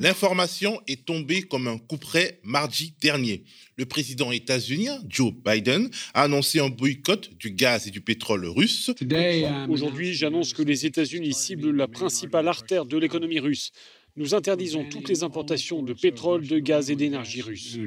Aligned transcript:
L'information 0.00 0.80
est 0.86 1.04
tombée 1.04 1.42
comme 1.42 1.66
un 1.66 1.78
coup 1.78 1.96
près 1.96 2.38
mardi 2.44 2.94
dernier. 3.00 3.44
Le 3.76 3.84
président 3.84 4.30
états-unien, 4.30 5.00
Joe 5.08 5.32
Biden, 5.32 5.90
a 6.14 6.22
annoncé 6.22 6.60
un 6.60 6.68
boycott 6.68 7.30
du 7.38 7.50
gaz 7.50 7.88
et 7.88 7.90
du 7.90 8.00
pétrole 8.00 8.46
russe. 8.46 8.90
Aujourd'hui, 9.68 10.14
j'annonce 10.14 10.52
que 10.52 10.62
les 10.62 10.86
États-Unis 10.86 11.34
ciblent 11.34 11.76
la 11.76 11.88
principale 11.88 12.48
artère 12.48 12.86
de 12.86 12.96
l'économie 12.96 13.40
russe. 13.40 13.72
Nous 14.16 14.34
interdisons 14.34 14.84
toutes 14.88 15.08
les 15.08 15.22
importations 15.22 15.82
de 15.82 15.92
pétrole, 15.92 16.46
de 16.46 16.58
gaz 16.58 16.90
et 16.90 16.96
d'énergie 16.96 17.42
russe. 17.42 17.78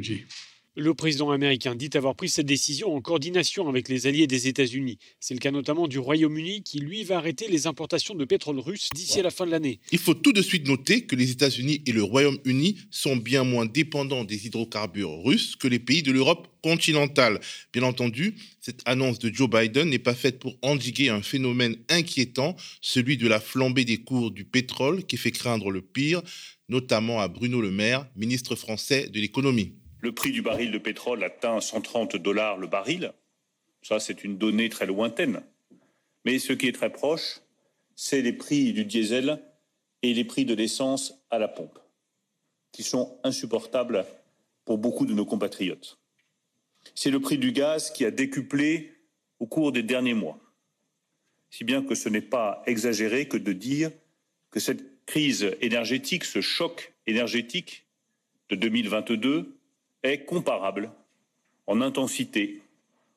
Le 0.77 0.93
président 0.93 1.31
américain 1.31 1.75
dit 1.75 1.89
avoir 1.95 2.15
pris 2.15 2.29
cette 2.29 2.45
décision 2.45 2.95
en 2.95 3.01
coordination 3.01 3.67
avec 3.67 3.89
les 3.89 4.07
alliés 4.07 4.25
des 4.25 4.47
États-Unis. 4.47 4.99
C'est 5.19 5.33
le 5.33 5.41
cas 5.41 5.51
notamment 5.51 5.85
du 5.85 5.99
Royaume-Uni 5.99 6.63
qui, 6.63 6.79
lui, 6.79 7.03
va 7.03 7.17
arrêter 7.17 7.49
les 7.49 7.67
importations 7.67 8.15
de 8.15 8.23
pétrole 8.23 8.57
russe 8.57 8.87
d'ici 8.95 9.19
à 9.19 9.23
la 9.23 9.31
fin 9.31 9.45
de 9.45 9.51
l'année. 9.51 9.81
Il 9.91 9.99
faut 9.99 10.13
tout 10.13 10.31
de 10.31 10.41
suite 10.41 10.65
noter 10.65 11.05
que 11.05 11.17
les 11.17 11.29
États-Unis 11.29 11.83
et 11.85 11.91
le 11.91 12.03
Royaume-Uni 12.03 12.77
sont 12.89 13.17
bien 13.17 13.43
moins 13.43 13.65
dépendants 13.65 14.23
des 14.23 14.45
hydrocarbures 14.45 15.21
russes 15.25 15.57
que 15.57 15.67
les 15.67 15.79
pays 15.79 16.03
de 16.03 16.13
l'Europe 16.13 16.47
continentale. 16.63 17.41
Bien 17.73 17.83
entendu, 17.83 18.35
cette 18.61 18.79
annonce 18.85 19.19
de 19.19 19.29
Joe 19.29 19.49
Biden 19.49 19.89
n'est 19.89 19.99
pas 19.99 20.15
faite 20.15 20.39
pour 20.39 20.55
endiguer 20.61 21.09
un 21.09 21.21
phénomène 21.21 21.75
inquiétant, 21.89 22.55
celui 22.79 23.17
de 23.17 23.27
la 23.27 23.41
flambée 23.41 23.83
des 23.83 23.97
cours 23.97 24.31
du 24.31 24.45
pétrole 24.45 25.03
qui 25.03 25.17
fait 25.17 25.31
craindre 25.31 25.69
le 25.69 25.81
pire, 25.81 26.21
notamment 26.69 27.19
à 27.19 27.27
Bruno 27.27 27.59
Le 27.59 27.71
Maire, 27.71 28.07
ministre 28.15 28.55
français 28.55 29.09
de 29.09 29.19
l'économie. 29.19 29.73
Le 30.01 30.11
prix 30.11 30.31
du 30.31 30.41
baril 30.41 30.71
de 30.71 30.79
pétrole 30.79 31.23
atteint 31.23 31.61
130 31.61 32.17
dollars 32.17 32.57
le 32.57 32.67
baril. 32.67 33.13
Ça, 33.83 33.99
c'est 33.99 34.23
une 34.23 34.37
donnée 34.37 34.69
très 34.69 34.87
lointaine. 34.87 35.43
Mais 36.25 36.39
ce 36.39 36.53
qui 36.53 36.67
est 36.67 36.73
très 36.73 36.91
proche, 36.91 37.41
c'est 37.95 38.21
les 38.21 38.33
prix 38.33 38.73
du 38.73 38.83
diesel 38.83 39.39
et 40.01 40.13
les 40.13 40.23
prix 40.23 40.45
de 40.45 40.55
l'essence 40.55 41.13
à 41.29 41.37
la 41.37 41.47
pompe, 41.47 41.77
qui 42.71 42.81
sont 42.81 43.19
insupportables 43.23 44.05
pour 44.65 44.79
beaucoup 44.79 45.05
de 45.05 45.13
nos 45.13 45.25
compatriotes. 45.25 45.99
C'est 46.95 47.11
le 47.11 47.19
prix 47.19 47.37
du 47.37 47.51
gaz 47.51 47.91
qui 47.91 48.05
a 48.05 48.11
décuplé 48.11 48.95
au 49.39 49.45
cours 49.45 49.71
des 49.71 49.83
derniers 49.83 50.15
mois. 50.15 50.39
Si 51.51 51.63
bien 51.63 51.83
que 51.83 51.93
ce 51.93 52.09
n'est 52.09 52.21
pas 52.21 52.63
exagéré 52.65 53.27
que 53.27 53.37
de 53.37 53.53
dire 53.53 53.91
que 54.49 54.59
cette 54.59 55.05
crise 55.05 55.55
énergétique, 55.61 56.23
ce 56.23 56.41
choc 56.41 56.93
énergétique 57.05 57.85
de 58.49 58.55
2022, 58.55 59.60
est 60.03 60.25
comparable 60.25 60.91
en 61.67 61.81
intensité, 61.81 62.61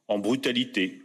en 0.09 0.19
brutalité, 0.19 1.05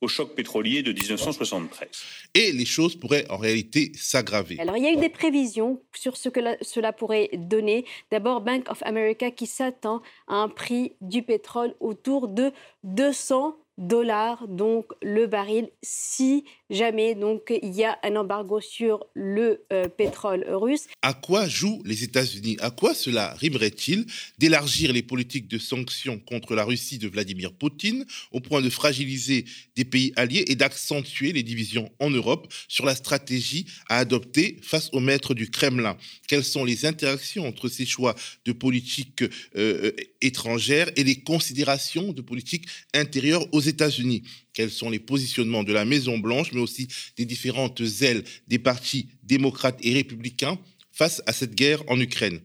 au 0.00 0.08
choc 0.08 0.34
pétrolier 0.34 0.82
de 0.82 0.92
1973. 0.92 1.88
Et 2.34 2.52
les 2.52 2.64
choses 2.64 2.94
pourraient 2.94 3.28
en 3.30 3.36
réalité 3.36 3.92
s'aggraver. 3.94 4.56
Alors 4.60 4.76
il 4.76 4.84
y 4.84 4.86
a 4.86 4.92
eu 4.92 4.96
des 4.96 5.08
prévisions 5.08 5.82
sur 5.92 6.16
ce 6.16 6.28
que 6.28 6.40
cela 6.62 6.92
pourrait 6.92 7.30
donner. 7.32 7.84
D'abord, 8.10 8.40
Bank 8.40 8.70
of 8.70 8.82
America 8.82 9.30
qui 9.30 9.46
s'attend 9.46 10.02
à 10.28 10.36
un 10.36 10.48
prix 10.48 10.92
du 11.00 11.22
pétrole 11.22 11.74
autour 11.80 12.28
de 12.28 12.52
200 12.84 13.56
dollars 13.78 14.48
donc 14.48 14.86
le 15.02 15.26
baril 15.26 15.70
si 15.82 16.44
jamais. 16.70 17.14
Donc 17.14 17.52
il 17.62 17.72
y 17.74 17.84
a 17.84 17.98
un 18.02 18.16
embargo 18.16 18.60
sur 18.60 19.06
le 19.14 19.64
euh, 19.72 19.88
pétrole 19.88 20.44
russe. 20.48 20.86
À 21.02 21.14
quoi 21.14 21.48
jouent 21.48 21.82
les 21.84 22.04
États-Unis? 22.04 22.56
À 22.60 22.70
quoi 22.70 22.94
cela 22.94 23.34
rimerait-il 23.34 24.06
d'élargir 24.38 24.92
les 24.92 25.02
politiques 25.02 25.48
de 25.48 25.58
sanctions 25.58 26.18
contre 26.18 26.54
la 26.54 26.64
Russie 26.64 26.98
de 26.98 27.08
Vladimir 27.08 27.52
Poutine 27.52 28.04
au 28.32 28.40
point 28.40 28.60
de 28.60 28.70
fragiliser 28.70 29.44
des 29.76 29.84
pays 29.84 30.12
alliés 30.16 30.44
et 30.48 30.56
d'accentuer 30.56 31.32
les 31.32 31.42
divisions 31.42 31.90
en 31.98 32.10
Europe 32.10 32.52
sur 32.68 32.84
la 32.84 32.94
stratégie 32.94 33.66
à 33.88 33.98
adopter 33.98 34.58
face 34.62 34.90
aux 34.92 35.00
maîtres 35.00 35.34
du 35.34 35.50
Kremlin? 35.50 35.96
Quelles 36.26 36.44
sont 36.44 36.64
les 36.64 36.86
interactions 36.86 37.46
entre 37.46 37.68
ces 37.68 37.86
choix 37.86 38.14
de 38.44 38.52
politique 38.52 39.22
euh, 39.22 39.28
euh, 39.56 39.92
étrangère 40.20 40.90
et 40.96 41.04
les 41.04 41.16
considérations 41.16 42.12
de 42.12 42.22
politique 42.22 42.66
intérieure 42.94 43.46
aux 43.52 43.60
États-Unis? 43.60 44.22
Quels 44.58 44.72
sont 44.72 44.90
les 44.90 44.98
positionnements 44.98 45.62
de 45.62 45.72
la 45.72 45.84
Maison-Blanche, 45.84 46.50
mais 46.52 46.58
aussi 46.58 46.88
des 47.16 47.24
différentes 47.24 47.80
ailes 48.00 48.24
des 48.48 48.58
partis 48.58 49.06
démocrates 49.22 49.78
et 49.82 49.94
républicains 49.94 50.58
face 50.90 51.22
à 51.26 51.32
cette 51.32 51.54
guerre 51.54 51.84
en 51.86 52.00
Ukraine 52.00 52.40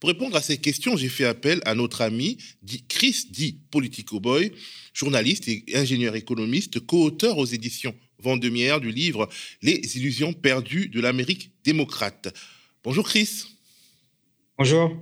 Pour 0.00 0.08
répondre 0.08 0.34
à 0.34 0.42
ces 0.42 0.56
questions, 0.56 0.96
j'ai 0.96 1.08
fait 1.08 1.24
appel 1.24 1.60
à 1.64 1.76
notre 1.76 2.00
ami 2.00 2.36
Chris 2.88 3.26
dit 3.30 3.60
Politico 3.70 4.18
Boy, 4.18 4.50
journaliste 4.92 5.46
et 5.46 5.62
ingénieur 5.74 6.16
économiste, 6.16 6.84
co-auteur 6.84 7.38
aux 7.38 7.46
éditions 7.46 7.94
Vendemiaire 8.18 8.80
du 8.80 8.90
livre 8.90 9.28
Les 9.62 9.96
illusions 9.96 10.32
perdues 10.32 10.88
de 10.88 11.00
l'Amérique 11.00 11.52
démocrate. 11.62 12.36
Bonjour 12.82 13.08
Chris. 13.08 13.44
Bonjour. 14.58 14.96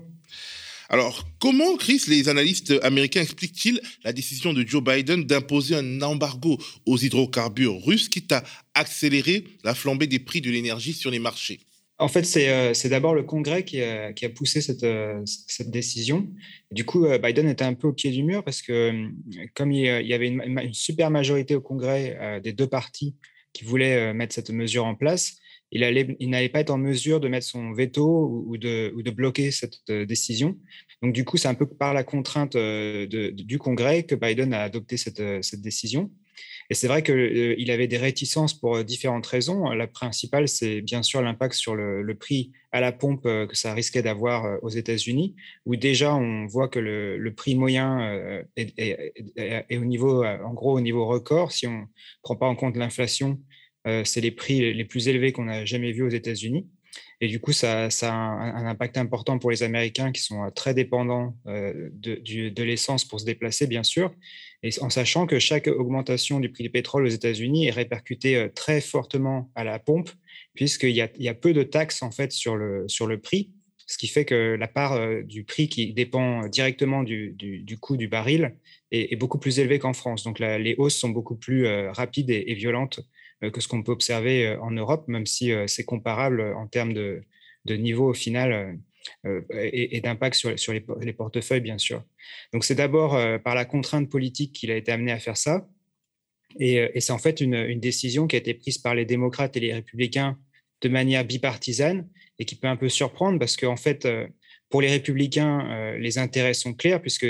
Alors, 0.92 1.24
comment, 1.38 1.76
Chris, 1.76 2.02
les 2.08 2.28
analystes 2.28 2.74
américains 2.82 3.22
expliquent-ils 3.22 3.80
la 4.02 4.12
décision 4.12 4.52
de 4.52 4.66
Joe 4.66 4.82
Biden 4.82 5.22
d'imposer 5.22 5.76
un 5.76 6.02
embargo 6.02 6.58
aux 6.84 6.98
hydrocarbures 6.98 7.80
russes, 7.84 8.08
quitte 8.08 8.32
à 8.32 8.42
accélérer 8.74 9.44
la 9.62 9.76
flambée 9.76 10.08
des 10.08 10.18
prix 10.18 10.40
de 10.40 10.50
l'énergie 10.50 10.92
sur 10.92 11.12
les 11.12 11.20
marchés? 11.20 11.60
En 12.00 12.08
fait, 12.08 12.26
euh, 12.38 12.74
c'est 12.74 12.88
d'abord 12.88 13.14
le 13.14 13.22
Congrès 13.22 13.62
qui 13.62 13.80
a, 13.80 14.12
poussé 14.34 14.68
euh, 14.82 15.20
cette, 15.24 15.70
décision. 15.70 16.28
Du 16.72 16.84
coup, 16.84 17.06
euh, 17.06 17.18
Biden 17.18 17.48
était 17.48 17.64
un 17.64 17.74
peu 17.74 17.86
au 17.86 17.92
pied 17.92 18.10
du 18.10 18.24
mur 18.24 18.42
parce 18.42 18.60
que, 18.60 19.10
comme 19.54 19.70
il, 19.70 19.84
y 19.84 20.12
avait 20.12 20.26
une, 20.26 20.74
super 20.74 21.10
majorité 21.12 21.54
au 21.54 21.60
Congrès 21.60 22.40
des 22.42 22.52
deux 22.52 22.66
partis 22.66 23.14
qui 23.52 23.64
voulaient 23.64 24.12
mettre 24.12 24.34
cette 24.34 24.50
mesure 24.50 24.86
en 24.86 24.96
place, 24.96 25.36
il, 25.72 26.30
n'allait 26.30 26.48
pas 26.48 26.60
être 26.60 26.70
en 26.70 26.78
mesure 26.78 27.20
de 27.20 27.28
mettre 27.28 27.46
son 27.46 27.72
veto 27.72 28.44
ou, 28.46 28.56
de, 28.56 29.10
bloquer 29.10 29.50
cette 29.50 29.90
décision. 29.90 30.56
Donc, 31.02 31.12
du 31.12 31.24
coup, 31.24 31.36
c'est 31.36 31.48
un 31.48 31.54
peu 31.54 31.66
par 31.66 31.94
la 31.94 32.04
contrainte 32.04 32.56
du 32.56 33.58
Congrès 33.58 34.02
que 34.04 34.14
Biden 34.14 34.52
a 34.52 34.62
adopté 34.62 34.96
cette 34.96 35.60
décision. 35.60 36.10
Et 36.70 36.74
c'est 36.74 36.86
vrai 36.86 37.02
qu'il 37.02 37.14
euh, 37.14 37.72
avait 37.72 37.88
des 37.88 37.96
réticences 37.96 38.54
pour 38.54 38.76
euh, 38.76 38.84
différentes 38.84 39.26
raisons. 39.26 39.68
La 39.70 39.88
principale, 39.88 40.46
c'est 40.46 40.80
bien 40.80 41.02
sûr 41.02 41.20
l'impact 41.20 41.54
sur 41.54 41.74
le, 41.74 42.14
prix 42.14 42.52
à 42.70 42.80
la 42.80 42.92
pompe 42.92 43.26
euh, 43.26 43.46
que 43.48 43.56
ça 43.56 43.74
risquait 43.74 44.02
d'avoir 44.02 44.62
aux 44.62 44.68
États-Unis, 44.68 45.34
où 45.66 45.74
déjà 45.74 46.14
on 46.14 46.46
voit 46.46 46.68
que 46.68 46.78
le, 46.78 47.34
prix 47.34 47.56
moyen 47.56 48.44
est, 48.56 49.76
au 49.76 49.84
niveau, 49.84 50.24
en 50.24 50.52
gros, 50.54 50.76
au 50.76 50.80
niveau 50.80 51.06
record. 51.06 51.50
Si 51.50 51.66
on 51.66 51.80
ne 51.80 51.84
prend 52.22 52.36
pas 52.36 52.46
en 52.46 52.54
compte 52.54 52.76
l'inflation, 52.76 53.40
c'est 53.84 54.20
les 54.20 54.30
prix 54.30 54.74
les 54.74 54.84
plus 54.84 55.08
élevés 55.08 55.32
qu'on 55.32 55.48
a 55.48 55.64
jamais 55.64 55.92
vus 55.92 56.02
aux 56.02 56.10
États-Unis. 56.10 56.66
Et 57.20 57.28
du 57.28 57.40
coup, 57.40 57.52
ça, 57.52 57.86
a 57.86 58.06
un, 58.06 58.66
impact 58.66 58.98
important 58.98 59.38
pour 59.38 59.50
les 59.50 59.62
Américains 59.62 60.12
qui 60.12 60.22
sont 60.22 60.50
très 60.54 60.74
dépendants 60.74 61.34
de, 61.46 62.48
de 62.48 62.62
l'essence 62.62 63.04
pour 63.04 63.20
se 63.20 63.24
déplacer, 63.24 63.66
bien 63.66 63.82
sûr 63.82 64.12
et 64.62 64.70
en 64.80 64.90
sachant 64.90 65.26
que 65.26 65.38
chaque 65.38 65.68
augmentation 65.68 66.40
du 66.40 66.50
prix 66.50 66.64
du 66.64 66.70
pétrole 66.70 67.04
aux 67.04 67.10
États-Unis 67.10 67.66
est 67.66 67.70
répercutée 67.70 68.36
euh, 68.36 68.48
très 68.48 68.80
fortement 68.80 69.50
à 69.54 69.64
la 69.64 69.78
pompe, 69.78 70.10
puisqu'il 70.54 70.90
y, 70.90 71.02
y 71.18 71.28
a, 71.28 71.34
peu 71.34 71.52
de 71.52 71.62
taxes 71.62 72.02
en 72.02 72.10
fait 72.10 72.32
sur 72.32 72.56
le, 72.56 72.84
sur 72.86 73.06
le 73.06 73.18
prix, 73.18 73.50
ce 73.86 73.96
qui 73.96 74.06
fait 74.06 74.24
que 74.24 74.56
la 74.58 74.68
part 74.68 74.92
euh, 74.92 75.22
du 75.22 75.44
prix 75.44 75.68
qui 75.68 75.92
dépend 75.94 76.46
directement 76.46 77.02
du, 77.02 77.32
du, 77.32 77.78
coût 77.78 77.96
du 77.96 78.08
baril 78.08 78.54
est, 78.92 79.16
beaucoup 79.16 79.38
plus 79.38 79.58
élevée 79.58 79.78
qu'en 79.78 79.94
France. 79.94 80.24
Donc 80.24 80.38
les 80.38 80.74
hausses 80.76 80.96
sont 80.96 81.08
beaucoup 81.08 81.36
plus 81.36 81.66
euh, 81.66 81.90
rapides 81.92 82.30
et, 82.30 82.54
violentes 82.54 83.00
que 83.40 83.60
ce 83.60 83.68
qu'on 83.68 83.82
peut 83.82 83.92
observer 83.92 84.56
en 84.56 84.70
Europe, 84.70 85.08
même 85.08 85.26
si 85.26 85.52
c'est 85.66 85.84
comparable 85.84 86.42
en 86.54 86.66
termes 86.66 86.92
de, 86.92 87.22
niveau 87.66 88.10
au 88.10 88.14
final 88.14 88.78
euh, 89.26 89.40
et, 89.52 90.00
d'impact 90.00 90.36
sur, 90.56 90.72
les, 90.72 91.12
portefeuilles, 91.12 91.60
bien 91.60 91.78
sûr. 91.78 92.04
Donc, 92.52 92.64
c'est 92.64 92.74
d'abord 92.74 93.14
euh, 93.14 93.38
par 93.38 93.54
la 93.54 93.64
contrainte 93.64 94.10
politique 94.10 94.52
qu'il 94.52 94.70
a 94.70 94.76
été 94.76 94.92
amené 94.92 95.12
à 95.12 95.18
faire 95.18 95.36
ça. 95.36 95.68
Et, 96.58 96.80
euh, 96.80 96.88
c'est 96.98 97.12
en 97.12 97.18
fait 97.18 97.40
une, 97.40 97.78
décision 97.80 98.26
qui 98.26 98.36
a 98.36 98.38
été 98.38 98.54
prise 98.54 98.78
par 98.78 98.94
les 98.94 99.04
démocrates 99.04 99.56
et 99.56 99.60
les 99.60 99.72
républicains 99.72 100.38
de 100.82 100.88
manière 100.88 101.24
bipartisane 101.24 102.08
et 102.38 102.44
qui 102.44 102.56
peut 102.56 102.68
un 102.68 102.76
peu 102.76 102.88
surprendre 102.88 103.38
parce 103.38 103.56
qu'en 103.56 103.76
fait, 103.76 104.08
pour 104.70 104.80
les 104.80 104.88
républicains, 104.88 105.94
les 105.98 106.16
intérêts 106.16 106.54
sont 106.54 106.72
clairs 106.72 107.02
puisque 107.02 107.26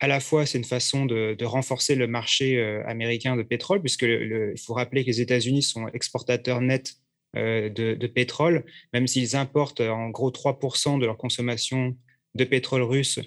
à 0.00 0.06
la 0.06 0.20
fois, 0.20 0.46
c'est 0.46 0.58
une 0.58 0.64
façon 0.64 1.06
de, 1.06 1.44
renforcer 1.44 1.94
le 1.94 2.06
marché 2.06 2.60
américain 2.86 3.36
de 3.36 3.42
pétrole, 3.42 3.80
puisque 3.80 4.02
il 4.02 4.54
faut 4.64 4.74
rappeler 4.74 5.02
que 5.04 5.08
les 5.08 5.20
États-Unis 5.20 5.62
sont 5.62 5.88
exportateurs 5.88 6.60
nets 6.60 6.96
euh, 7.36 7.68
de, 7.68 8.06
pétrole, 8.06 8.64
même 8.94 9.06
s'ils 9.06 9.36
importent 9.36 9.82
en 9.82 10.08
gros 10.08 10.30
3% 10.30 10.98
de 10.98 11.04
leur 11.04 11.18
consommation 11.18 11.94
de 12.34 12.44
pétrole 12.44 12.82
russe 12.82 13.18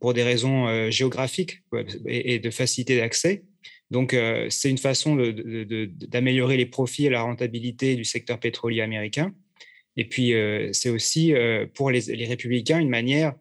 pour 0.00 0.14
des 0.14 0.22
raisons 0.22 0.68
euh, 0.68 0.90
géographiques 0.90 1.62
et, 2.06 2.38
de 2.38 2.50
facilité 2.50 2.96
d'accès. 2.96 3.42
Donc, 3.90 4.14
euh, 4.14 4.46
c'est 4.48 4.70
une 4.70 4.78
façon 4.78 5.16
d'améliorer 5.16 6.56
les 6.56 6.64
profits 6.64 7.06
et 7.06 7.10
la 7.10 7.20
rentabilité 7.20 7.94
du 7.94 8.04
secteur 8.04 8.40
pétrolier 8.40 8.80
américain. 8.80 9.34
Et 9.96 10.06
puis, 10.06 10.32
c'est 10.72 10.90
aussi 10.90 11.34
pour 11.74 11.90
les, 11.90 12.24
républicains 12.24 12.78
une 12.78 12.88
manière 12.88 13.34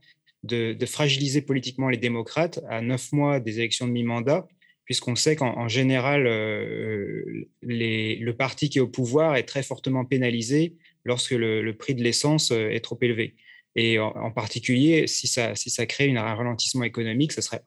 de, 0.47 0.85
fragiliser 0.85 1.41
politiquement 1.41 1.89
les 1.89 1.97
démocrates 1.97 2.59
à 2.69 2.81
neuf 2.81 3.11
mois 3.11 3.39
des 3.39 3.59
élections 3.59 3.87
de 3.87 3.91
mi-mandat 3.91 4.47
puisqu'on 4.85 5.15
sait 5.15 5.35
qu'en 5.35 5.67
général, 5.67 6.27
euh, 6.27 7.45
le 7.61 8.31
parti 8.31 8.69
qui 8.69 8.77
est 8.77 8.81
au 8.81 8.87
pouvoir 8.87 9.35
est 9.35 9.43
très 9.43 9.61
fortement 9.61 10.05
pénalisé 10.05 10.77
lorsque 11.03 11.31
le, 11.31 11.69
prix 11.73 11.93
de 11.93 12.01
l'essence 12.01 12.51
euh, 12.51 12.69
est 12.69 12.79
trop 12.79 12.97
élevé. 13.01 13.35
Et 13.75 13.99
en, 13.99 14.31
particulier, 14.31 15.05
si 15.05 15.27
ça, 15.27 15.53
si 15.55 15.69
ça 15.69 15.85
crée 15.85 16.09
un 16.09 16.33
ralentissement 16.33 16.83
économique, 16.83 17.31
ce 17.31 17.41
serait 17.41 17.61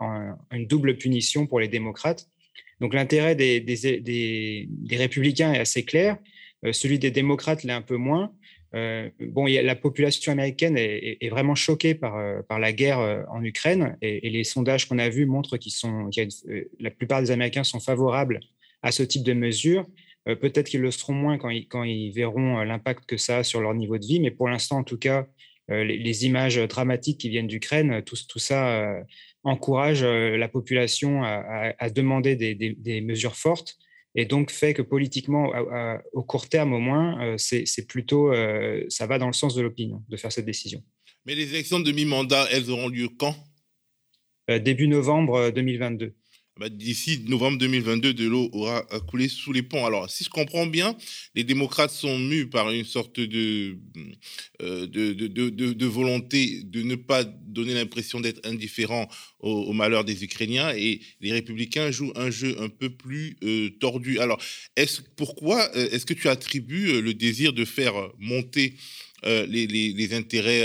une 0.50 0.66
double 0.66 0.96
punition 0.96 1.46
pour 1.46 1.60
les 1.60 1.68
démocrates. 1.68 2.26
Donc 2.80 2.94
l'intérêt 2.94 3.36
des, 3.36 3.60
des, 3.60 4.00
des, 4.00 4.96
républicains 4.96 5.52
est 5.52 5.60
assez 5.60 5.84
clair, 5.84 6.16
celui 6.72 6.98
des 6.98 7.12
démocrates 7.12 7.62
l'est 7.62 7.72
un 7.72 7.82
peu 7.82 7.96
moins. 7.96 8.32
Euh, 8.74 9.10
bon, 9.20 9.46
la 9.46 9.74
population 9.74 10.30
américaine 10.32 10.76
est, 10.78 11.28
vraiment 11.28 11.54
choquée 11.54 11.94
par, 11.94 12.16
euh, 12.16 12.40
la 12.50 12.72
guerre 12.72 13.00
euh, 13.00 13.22
en 13.30 13.42
Ukraine. 13.42 13.96
Et, 14.00 14.30
les 14.30 14.44
sondages 14.44 14.86
qu'on 14.86 14.98
a 14.98 15.08
vus 15.08 15.26
montrent 15.26 15.56
qu'ils 15.56 15.72
la 16.78 16.90
plupart 16.90 17.20
des 17.20 17.30
Américains 17.30 17.64
sont 17.64 17.80
favorables 17.80 18.40
à 18.82 18.92
ce 18.92 19.02
type 19.02 19.24
de 19.24 19.32
mesures. 19.32 19.86
Peut-être 20.26 20.68
qu'ils 20.68 20.82
le 20.82 20.90
seront 20.90 21.14
moins 21.14 21.38
quand 21.38 21.82
ils, 21.82 22.12
verront 22.12 22.60
l'impact 22.60 23.06
que 23.06 23.16
ça 23.16 23.38
a 23.38 23.42
sur 23.42 23.60
leur 23.60 23.74
niveau 23.74 23.98
de 23.98 24.06
vie, 24.06 24.20
mais 24.20 24.30
pour 24.30 24.48
l'instant, 24.48 24.78
en 24.78 24.84
tout 24.84 24.98
cas, 24.98 25.26
les, 25.68 26.26
images 26.26 26.56
dramatiques 26.56 27.18
qui 27.18 27.30
viennent 27.30 27.46
d'Ukraine, 27.46 28.02
tout, 28.04 28.38
ça 28.38 28.94
encourage 29.42 30.04
la 30.04 30.48
population 30.48 31.22
à, 31.24 31.90
demander 31.90 32.36
des 32.36 33.00
mesures 33.00 33.34
fortes 33.34 33.78
et 34.14 34.24
donc 34.24 34.50
fait 34.50 34.74
que 34.74 34.82
politiquement, 34.82 35.52
au 36.12 36.22
court 36.22 36.48
terme 36.48 36.72
au 36.72 36.80
moins, 36.80 37.22
euh, 37.24 37.36
c'est 37.38 37.86
plutôt, 37.86 38.32
euh, 38.32 38.84
ça 38.88 39.06
va 39.06 39.18
dans 39.18 39.28
le 39.28 39.32
sens 39.32 39.54
de 39.54 39.62
l'opinion 39.62 40.02
de 40.08 40.16
faire 40.16 40.32
cette 40.32 40.46
décision. 40.46 40.82
Mais 41.26 41.34
les 41.34 41.50
élections 41.50 41.80
de 41.80 41.92
mi-mandat, 41.92 42.48
elles 42.50 42.70
auront 42.70 42.88
lieu 42.88 43.08
quand? 43.08 43.36
Euh, 44.50 44.58
Début 44.58 44.88
novembre 44.88 45.50
2022. 45.50 46.14
Bah, 46.60 46.68
d'ici 46.68 47.24
novembre 47.26 47.56
2022, 47.56 48.12
de 48.12 48.28
l'eau 48.28 48.50
aura 48.52 48.82
coulé 49.08 49.28
sous 49.28 49.50
les 49.50 49.62
ponts. 49.62 49.86
Alors, 49.86 50.10
si 50.10 50.24
je 50.24 50.28
comprends 50.28 50.66
bien, 50.66 50.94
les 51.34 51.42
démocrates 51.42 51.90
sont 51.90 52.18
mus 52.18 52.50
par 52.50 52.70
une 52.70 52.84
sorte 52.84 53.18
de, 53.18 53.78
euh, 54.60 54.86
de, 54.86 55.14
de, 55.14 55.86
volonté 55.86 56.60
de 56.64 56.82
ne 56.82 56.96
pas 56.96 57.24
donner 57.24 57.72
l'impression 57.72 58.20
d'être 58.20 58.46
indifférents 58.46 59.08
au, 59.38 59.72
malheur 59.72 60.04
des 60.04 60.22
Ukrainiens 60.22 60.74
et 60.76 61.00
les 61.22 61.32
républicains 61.32 61.90
jouent 61.90 62.12
un 62.14 62.30
jeu 62.30 62.54
un 62.60 62.68
peu 62.68 62.90
plus 62.90 63.38
euh, 63.42 63.70
tordu. 63.80 64.18
Alors, 64.18 64.38
est-ce, 64.76 65.00
pourquoi 65.16 65.66
euh, 65.74 65.88
est-ce 65.92 66.04
que 66.04 66.12
tu 66.12 66.28
attribues 66.28 67.00
le 67.00 67.14
désir 67.14 67.54
de 67.54 67.64
faire 67.64 67.94
monter 68.18 68.74
les, 69.24 70.12
intérêts 70.12 70.62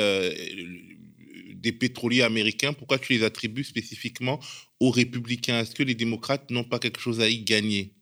des 1.66 1.72
pétroliers 1.72 2.22
américains, 2.22 2.74
pourquoi 2.74 3.00
tu 3.00 3.14
les 3.14 3.24
attribues 3.24 3.64
spécifiquement 3.64 4.40
aux 4.80 4.92
républicains? 4.92 5.62
Est-ce 5.62 5.76
que 5.76 5.84
les 5.84 5.96
démocrates 5.96 6.50
n'ont 6.52 6.64
pas 6.64 6.80
quelque 6.80 7.00
chose 7.00 7.22
à 7.22 7.30
y 7.30 7.44
gagner? 7.44 7.94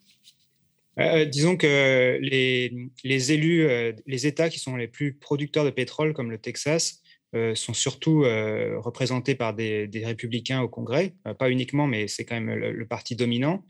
Euh, 0.99 1.25
disons 1.25 1.57
que 1.57 2.19
les, 2.21 3.31
élus, 3.31 3.65
euh, 3.67 3.93
les 4.05 4.27
États 4.27 4.49
qui 4.49 4.59
sont 4.59 4.75
les 4.75 4.87
plus 4.87 5.13
producteurs 5.13 5.65
de 5.65 5.71
pétrole, 5.71 6.13
comme 6.13 6.29
le 6.29 6.37
Texas, 6.37 7.01
euh, 7.35 7.55
sont 7.55 7.73
surtout 7.73 8.19
représentés 8.21 9.33
par 9.35 9.55
des, 9.55 9.89
républicains 10.05 10.61
au 10.61 10.69
Congrès, 10.69 11.15
pas 11.39 11.49
uniquement, 11.49 11.87
mais 11.87 12.07
c'est 12.07 12.25
quand 12.25 12.39
même 12.39 12.53
le, 12.53 12.87
parti 12.87 13.15
dominant. 13.15 13.65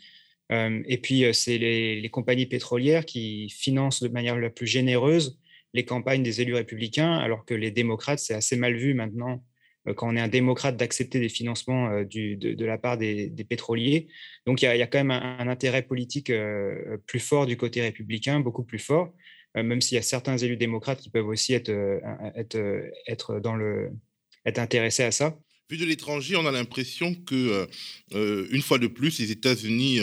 et 0.52 0.98
puis, 1.02 1.24
c'est 1.34 1.58
les, 1.58 2.10
compagnies 2.10 2.46
pétrolières 2.46 3.06
qui 3.06 3.50
financent 3.50 4.04
de 4.04 4.10
manière 4.10 4.38
la 4.38 4.50
plus 4.50 4.68
généreuse 4.68 5.40
les 5.74 5.86
campagnes 5.86 6.24
des 6.24 6.42
élus 6.42 6.56
républicains, 6.56 7.18
alors 7.18 7.46
que 7.46 7.54
les 7.54 7.72
démocrates, 7.72 8.20
c'est 8.20 8.34
assez 8.34 8.56
mal 8.56 8.76
vu 8.76 8.94
maintenant 8.94 9.34
euh, 9.34 9.38
quand 9.96 10.08
on 10.08 10.16
est 10.16 10.22
un 10.22 10.28
démocrate, 10.28 10.78
d'accepter 10.78 11.20
des 11.20 11.30
financements 11.30 11.90
euh, 11.90 12.06
de, 12.06 12.66
la 12.66 12.78
part 12.78 12.98
des, 12.98 13.30
pétroliers. 13.48 14.08
Donc 14.46 14.62
il 14.62 14.66
y, 14.66 14.68
a, 14.68 14.88
quand 14.88 15.00
même 15.00 15.12
un, 15.12 15.48
intérêt 15.48 15.84
politique 15.84 16.30
euh, 16.30 16.98
plus 17.06 17.20
fort 17.20 17.46
du 17.46 17.58
côté 17.58 17.82
républicain, 17.82 18.40
beaucoup 18.40 18.64
plus 18.64 18.80
fort, 18.80 19.14
même 19.56 19.82
s'il 19.82 19.96
y 19.96 20.00
a 20.00 20.02
certains 20.02 20.38
élus 20.38 20.58
démocrates 20.58 21.00
qui 21.00 21.10
peuvent 21.10 21.28
aussi 21.28 21.54
être, 21.54 21.70
être, 22.36 22.58
être, 23.08 23.40
dans 23.40 23.56
le, 23.56 23.92
être 24.46 24.58
intéressés 24.58 25.04
à 25.04 25.12
ça. 25.12 25.38
Vu 25.70 25.78
de 25.78 25.86
l'étranger, 25.86 26.36
on 26.36 26.46
a 26.46 26.52
l'impression 26.52 27.14
que, 27.14 27.68
une 28.12 28.62
fois 28.64 28.80
de 28.80 28.88
plus, 28.88 29.20
les 29.20 29.32
États-Unis 29.32 30.00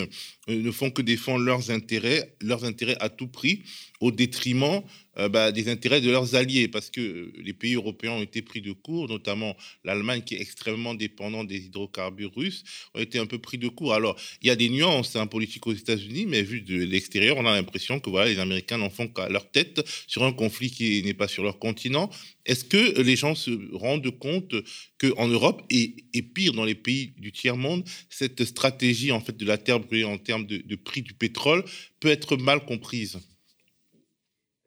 ne 0.50 0.70
font 0.70 0.90
que 0.90 1.02
défendre 1.02 1.44
leurs 1.44 1.70
intérêts, 1.70 2.34
leurs 2.40 2.64
intérêts 2.64 2.96
à 3.00 3.08
tout 3.08 3.28
prix, 3.28 3.62
au 4.00 4.10
détriment 4.10 4.82
euh, 5.18 5.28
bah, 5.28 5.52
des 5.52 5.68
intérêts 5.68 6.00
de 6.00 6.10
leurs 6.10 6.34
alliés, 6.34 6.68
parce 6.68 6.88
que 6.88 7.00
euh, 7.00 7.32
les 7.42 7.52
pays 7.52 7.74
européens 7.74 8.12
ont 8.12 8.22
été 8.22 8.42
pris 8.42 8.60
de 8.60 8.72
court, 8.72 9.08
notamment 9.08 9.56
l'Allemagne 9.84 10.22
qui 10.22 10.36
est 10.36 10.40
extrêmement 10.40 10.94
dépendante 10.94 11.48
des 11.48 11.66
hydrocarbures 11.66 12.32
russes, 12.34 12.64
ont 12.94 13.00
été 13.00 13.18
un 13.18 13.26
peu 13.26 13.38
pris 13.38 13.58
de 13.58 13.68
court. 13.68 13.92
Alors, 13.92 14.16
il 14.40 14.48
y 14.48 14.50
a 14.50 14.56
des 14.56 14.70
nuances 14.70 15.16
en 15.16 15.26
politique 15.26 15.66
aux 15.66 15.74
États-Unis, 15.74 16.26
mais 16.26 16.42
vu 16.42 16.62
de 16.62 16.76
l'extérieur, 16.84 17.36
on 17.36 17.46
a 17.46 17.54
l'impression 17.54 18.00
que 18.00 18.08
voilà, 18.08 18.30
les 18.30 18.38
Américains 18.38 18.78
n'en 18.78 18.88
font 18.88 19.08
qu'à 19.08 19.28
leur 19.28 19.50
tête 19.50 19.82
sur 20.06 20.24
un 20.24 20.32
conflit 20.32 20.70
qui 20.70 21.02
n'est 21.02 21.14
pas 21.14 21.28
sur 21.28 21.42
leur 21.42 21.58
continent. 21.58 22.08
Est-ce 22.46 22.64
que 22.64 23.00
les 23.00 23.16
gens 23.16 23.34
se 23.34 23.50
rendent 23.74 24.10
compte 24.18 24.54
qu'en 24.98 25.28
Europe, 25.28 25.62
et, 25.70 25.96
et, 26.14 26.22
pire 26.22 26.52
dans 26.52 26.64
les 26.64 26.74
pays 26.74 27.12
du 27.18 27.32
tiers-monde, 27.32 27.84
cette 28.08 28.44
stratégie 28.44 29.12
en 29.12 29.20
fait 29.20 29.36
de 29.36 29.44
la 29.44 29.58
terre 29.58 29.80
brûlée 29.80 30.04
en 30.04 30.18
termes 30.18 30.39
de, 30.40 30.76
prix 30.76 31.02
du 31.02 31.14
pétrole 31.14 31.64
peut 32.00 32.08
être 32.08 32.36
mal 32.36 32.64
comprise 32.64 33.18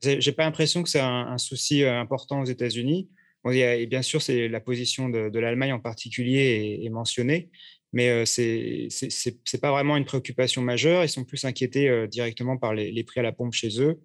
j'ai 0.04 0.32
pas 0.32 0.44
l'impression 0.44 0.84
que 0.84 0.90
c'est 0.90 1.00
un, 1.00 1.38
souci 1.38 1.84
euh, 1.84 2.00
important 2.00 2.42
aux 2.42 2.46
États-Unis. 2.46 3.10
et 3.52 3.86
bien 3.88 4.02
sûr, 4.02 4.22
c'est 4.22 4.48
la 4.48 4.60
position 4.60 5.10
de, 5.10 5.40
l'Allemagne 5.40 5.74
en 5.74 5.80
particulier 5.80 6.80
est, 6.84 6.90
mentionnée, 6.90 7.50
mais 7.92 8.10
euh, 8.10 8.26
c'est 8.26 8.88
c'est 8.90 9.62
pas 9.62 9.72
vraiment 9.72 9.98
une 9.98 10.06
préoccupation 10.06 10.62
majeure. 10.62 11.04
Ils 11.04 11.10
sont 11.10 11.26
plus 11.26 11.46
inquiétés 11.46 11.90
euh, 11.90 12.08
directement 12.08 12.58
par 12.58 12.74
les, 12.74 13.04
prix 13.04 13.20
à 13.20 13.24
la 13.24 13.32
pompe 13.32 13.54
chez 13.54 13.82
eux 13.82 14.02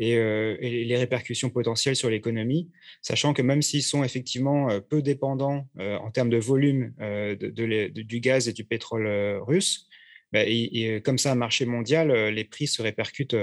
et, 0.00 0.14
les 0.84 0.96
répercussions 0.96 1.50
potentielles 1.50 1.96
sur 1.96 2.08
l'économie, 2.08 2.70
sachant 3.02 3.32
que 3.32 3.42
même 3.42 3.62
s'ils 3.62 3.82
sont 3.82 4.04
effectivement 4.04 4.68
peu 4.88 5.02
dépendants 5.02 5.66
en 5.76 6.10
termes 6.12 6.30
de 6.30 6.36
volume 6.36 6.94
de, 7.00 7.88
du 7.88 8.20
gaz 8.20 8.48
et 8.48 8.52
du 8.52 8.64
pétrole 8.64 9.08
russe, 9.42 9.87
bah, 10.32 10.42
comme 11.04 11.18
ça, 11.18 11.32
un 11.32 11.36
marché 11.36 11.64
mondial, 11.66 12.12
les 12.28 12.44
prix 12.44 12.66
se 12.66 12.82
répercutent 12.82 13.36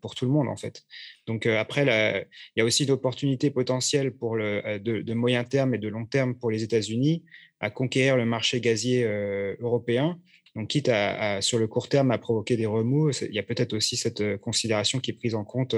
pour 0.00 0.14
tout 0.14 0.26
le 0.26 0.30
monde, 0.30 0.48
en 0.48 0.56
fait. 0.56 0.84
Donc 1.26 1.46
après, 1.46 1.82
il 1.82 2.58
y 2.58 2.62
a 2.62 2.64
aussi 2.64 2.86
d'opportunités 2.86 3.50
potentielles 3.50 4.12
pour 4.12 4.36
de, 4.36 5.14
moyen 5.14 5.44
terme 5.44 5.74
et 5.74 5.78
de 5.78 5.88
long 5.88 6.04
terme 6.04 6.34
pour 6.34 6.50
les 6.50 6.62
États-Unis 6.62 7.24
à 7.60 7.70
conquérir 7.70 8.16
le 8.16 8.24
marché 8.24 8.60
gazier 8.60 9.04
européen. 9.60 10.18
Donc, 10.54 10.68
quitte 10.68 10.88
à, 10.88 11.40
sur 11.40 11.58
le 11.58 11.66
court 11.66 11.88
terme 11.88 12.10
à 12.10 12.18
provoquer 12.18 12.56
des 12.56 12.66
remous, 12.66 13.12
il 13.22 13.34
y 13.34 13.38
a 13.38 13.42
peut-être 13.42 13.74
aussi 13.74 13.96
cette 13.96 14.38
considération 14.38 14.98
qui 14.98 15.12
est 15.12 15.14
prise 15.14 15.34
en 15.34 15.44
compte 15.44 15.74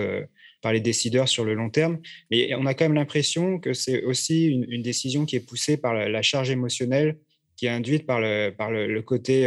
par 0.62 0.72
les 0.72 0.80
décideurs 0.80 1.28
sur 1.28 1.44
le 1.44 1.54
long 1.54 1.70
terme. 1.70 1.98
Mais 2.30 2.54
on 2.54 2.66
a 2.66 2.74
quand 2.74 2.84
même 2.84 2.94
l'impression 2.94 3.58
que 3.58 3.72
c'est 3.72 4.02
aussi 4.02 4.46
une, 4.46 4.82
décision 4.82 5.26
qui 5.26 5.36
est 5.36 5.46
poussée 5.46 5.76
par 5.76 5.94
la, 5.94 6.22
charge 6.22 6.50
émotionnelle 6.50 7.18
qui 7.56 7.66
est 7.66 7.70
induite 7.70 8.06
par 8.06 8.20
le, 8.20 9.00
côté 9.00 9.46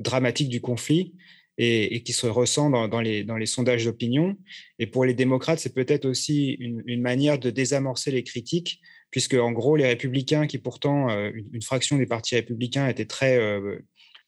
dramatique 0.00 0.48
du 0.48 0.60
conflit 0.60 1.14
et, 1.58 2.02
qui 2.02 2.12
se 2.12 2.26
ressent 2.26 2.70
dans, 2.70 3.00
les, 3.00 3.46
sondages 3.46 3.84
d'opinion. 3.84 4.36
Et 4.78 4.86
pour 4.86 5.04
les 5.04 5.14
démocrates, 5.14 5.58
c'est 5.58 5.74
peut-être 5.74 6.06
aussi 6.06 6.52
une, 6.52 7.02
manière 7.02 7.38
de 7.38 7.50
désamorcer 7.50 8.10
les 8.10 8.24
critiques, 8.24 8.80
puisque 9.10 9.34
en 9.34 9.52
gros, 9.52 9.76
les 9.76 9.86
républicains, 9.86 10.46
qui 10.46 10.58
pourtant, 10.58 11.10
euh, 11.10 11.30
une, 11.52 11.62
fraction 11.62 11.98
des 11.98 12.06
partis 12.06 12.34
républicains 12.34 12.88
étaient 12.88 13.04
très 13.04 13.36
euh, 13.36 13.78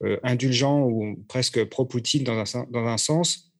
euh, 0.04 0.18
indulgents 0.22 0.82
ou 0.82 1.24
presque 1.28 1.64
pro-Poutine 1.64 2.24
dans 2.24 2.86
un 2.88 2.98
sens, 2.98 3.51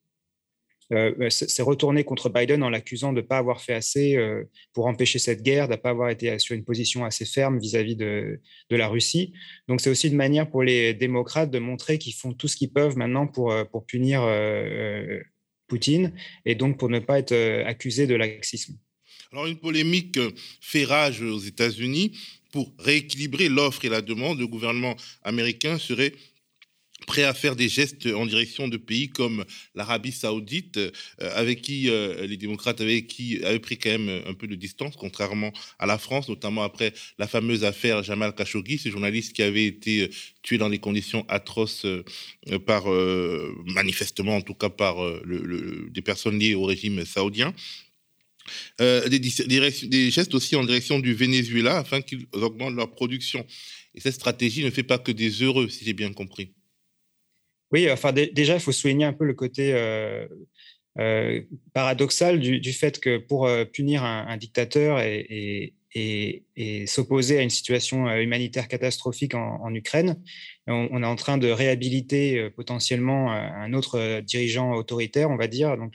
euh, 0.93 1.31
s'est 1.31 1.63
retourné 1.63 2.05
contre 2.05 2.29
Biden 2.29 2.63
en 2.63 2.69
l'accusant 2.69 3.13
de 3.13 3.21
ne 3.21 3.27
pas 3.27 3.39
avoir 3.39 3.63
fait 3.63 3.73
assez 3.73 4.17
euh, 4.17 4.45
pour 4.75 4.87
empêcher 4.87 5.19
cette 5.19 5.43
guerre, 5.43 5.67
de 5.67 5.73
ne 5.73 5.79
pas 5.79 5.91
avoir 5.91 6.11
été 6.11 6.39
sur 6.39 6.55
une 6.55 6.65
position 6.65 7.05
assez 7.05 7.25
ferme 7.25 7.59
vis-à-vis 7.59 7.97
de, 7.97 8.41
la 8.71 8.89
Russie. 8.89 9.33
Donc 9.69 9.81
c'est 9.81 9.91
aussi 9.91 10.09
une 10.09 10.17
manière 10.17 10.51
pour 10.51 10.63
les 10.63 10.93
démocrates 10.95 11.51
de 11.51 11.59
montrer 11.59 11.99
qu'ils 11.99 12.15
font 12.15 12.33
tout 12.33 12.49
ce 12.49 12.57
qu'ils 12.57 12.73
peuvent 12.73 12.97
maintenant 12.97 13.27
pour, 13.27 13.53
euh, 13.53 13.65
pour 13.65 13.87
punir 13.87 14.23
Poutine 15.69 16.13
et 16.45 16.55
donc 16.55 16.79
pour 16.79 16.91
ne 16.91 16.99
pas 16.99 17.19
être 17.19 17.35
accusés 17.65 18.07
de 18.07 18.15
laxisme. 18.15 18.77
Alors 19.33 19.47
une 19.47 19.57
polémique 19.57 20.19
fait 20.61 20.85
rage 20.85 21.23
aux 21.23 21.39
États-Unis. 21.39 22.13
Pour 22.53 22.71
rééquilibrer 22.79 23.49
l'offre 23.49 23.83
et 23.87 23.89
la 23.89 24.03
demande, 24.03 24.39
le 24.39 24.47
gouvernement 24.47 24.95
américain 25.23 25.79
serait 25.79 26.13
prêt 27.07 27.25
à 27.25 27.35
faire 27.35 27.57
des 27.57 27.69
gestes 27.69 28.07
en 28.07 28.27
direction 28.27 28.69
de 28.69 28.77
pays 28.77 29.09
comme 29.09 29.45
l'Arabie 29.75 30.13
saoudite, 30.13 30.77
euh, 30.77 30.91
avec 31.19 31.63
qui 31.63 31.89
euh, 31.89 32.27
les 32.27 32.37
démocrates 32.37 32.81
avaient, 32.81 33.03
pris 33.63 33.79
quand 33.79 33.91
même 33.91 34.23
un 34.27 34.35
peu 34.35 34.47
de 34.47 34.55
distance, 34.55 34.97
contrairement 34.97 35.53
à 35.79 35.87
la 35.87 35.99
France, 35.99 36.29
notamment 36.29 36.63
après 36.63 36.93
la 37.19 37.27
fameuse 37.27 37.65
affaire 37.65 38.03
Jamal 38.03 38.35
Khashoggi, 38.35 38.79
ce 38.79 38.89
journaliste 38.91 39.33
qui 39.33 39.43
avait 39.43 39.67
été 39.67 40.03
euh, 40.03 40.09
tué 40.43 40.59
dans 40.59 40.71
des 40.71 40.79
conditions 40.79 41.25
atroces 41.29 41.87
par, 42.67 42.87
manifestement 43.67 44.37
en 44.37 44.41
tout 44.41 44.55
cas 44.55 44.71
par 44.71 44.97
des 45.25 46.03
personnes 46.03 46.39
liées 46.39 46.57
au 46.57 46.65
régime 46.65 47.05
saoudien. 47.05 47.55
des, 48.81 50.11
gestes 50.11 50.35
aussi 50.35 50.57
en 50.57 50.65
direction 50.65 50.99
du 50.99 51.15
Venezuela 51.15 51.79
afin 51.79 52.03
qu'ils 52.03 52.27
augmentent 52.33 52.75
leur 52.75 52.91
production. 52.91 53.47
Et 53.95 54.01
cette 54.01 54.15
stratégie 54.15 54.65
ne 54.65 54.71
fait 54.71 54.83
pas 54.83 54.99
que 54.99 55.13
des 55.13 55.43
heureux, 55.43 55.69
si 55.69 55.85
j'ai 55.85 55.93
bien 55.93 56.13
compris. 56.13 56.51
Oui, 57.73 57.91
enfin, 57.91 58.13
déjà, 58.13 58.55
il 58.55 58.61
faut 58.61 58.73
souligner 58.73 59.07
un 59.07 59.15
peu 59.15 59.25
le 59.25 59.33
côté 59.33 59.73
euh, 59.73 60.27
euh, 60.99 61.41
paradoxal 61.73 62.39
du, 62.39 62.73
fait 62.73 63.01
que 63.01 63.17
pour 63.17 63.47
euh, 63.47 63.65
punir 63.65 64.05
un, 64.05 64.37
dictateur 64.37 65.01
et, 65.01 65.75
et, 65.95 66.43
s'opposer 66.87 67.39
à 67.39 67.43
une 67.43 67.51
situation 67.51 68.11
humanitaire 68.15 68.69
catastrophique 68.69 69.35
en, 69.35 69.75
Ukraine. 69.75 70.23
On, 70.67 71.03
est 71.03 71.07
en 71.07 71.17
train 71.17 71.39
de 71.39 71.49
réhabiliter 71.49 72.51
potentiellement 72.51 73.31
un 73.31 73.73
autre 73.73 74.21
dirigeant 74.21 74.73
autoritaire, 74.73 75.31
on 75.31 75.37
va 75.37 75.49
dire, 75.49 75.77
donc 75.77 75.95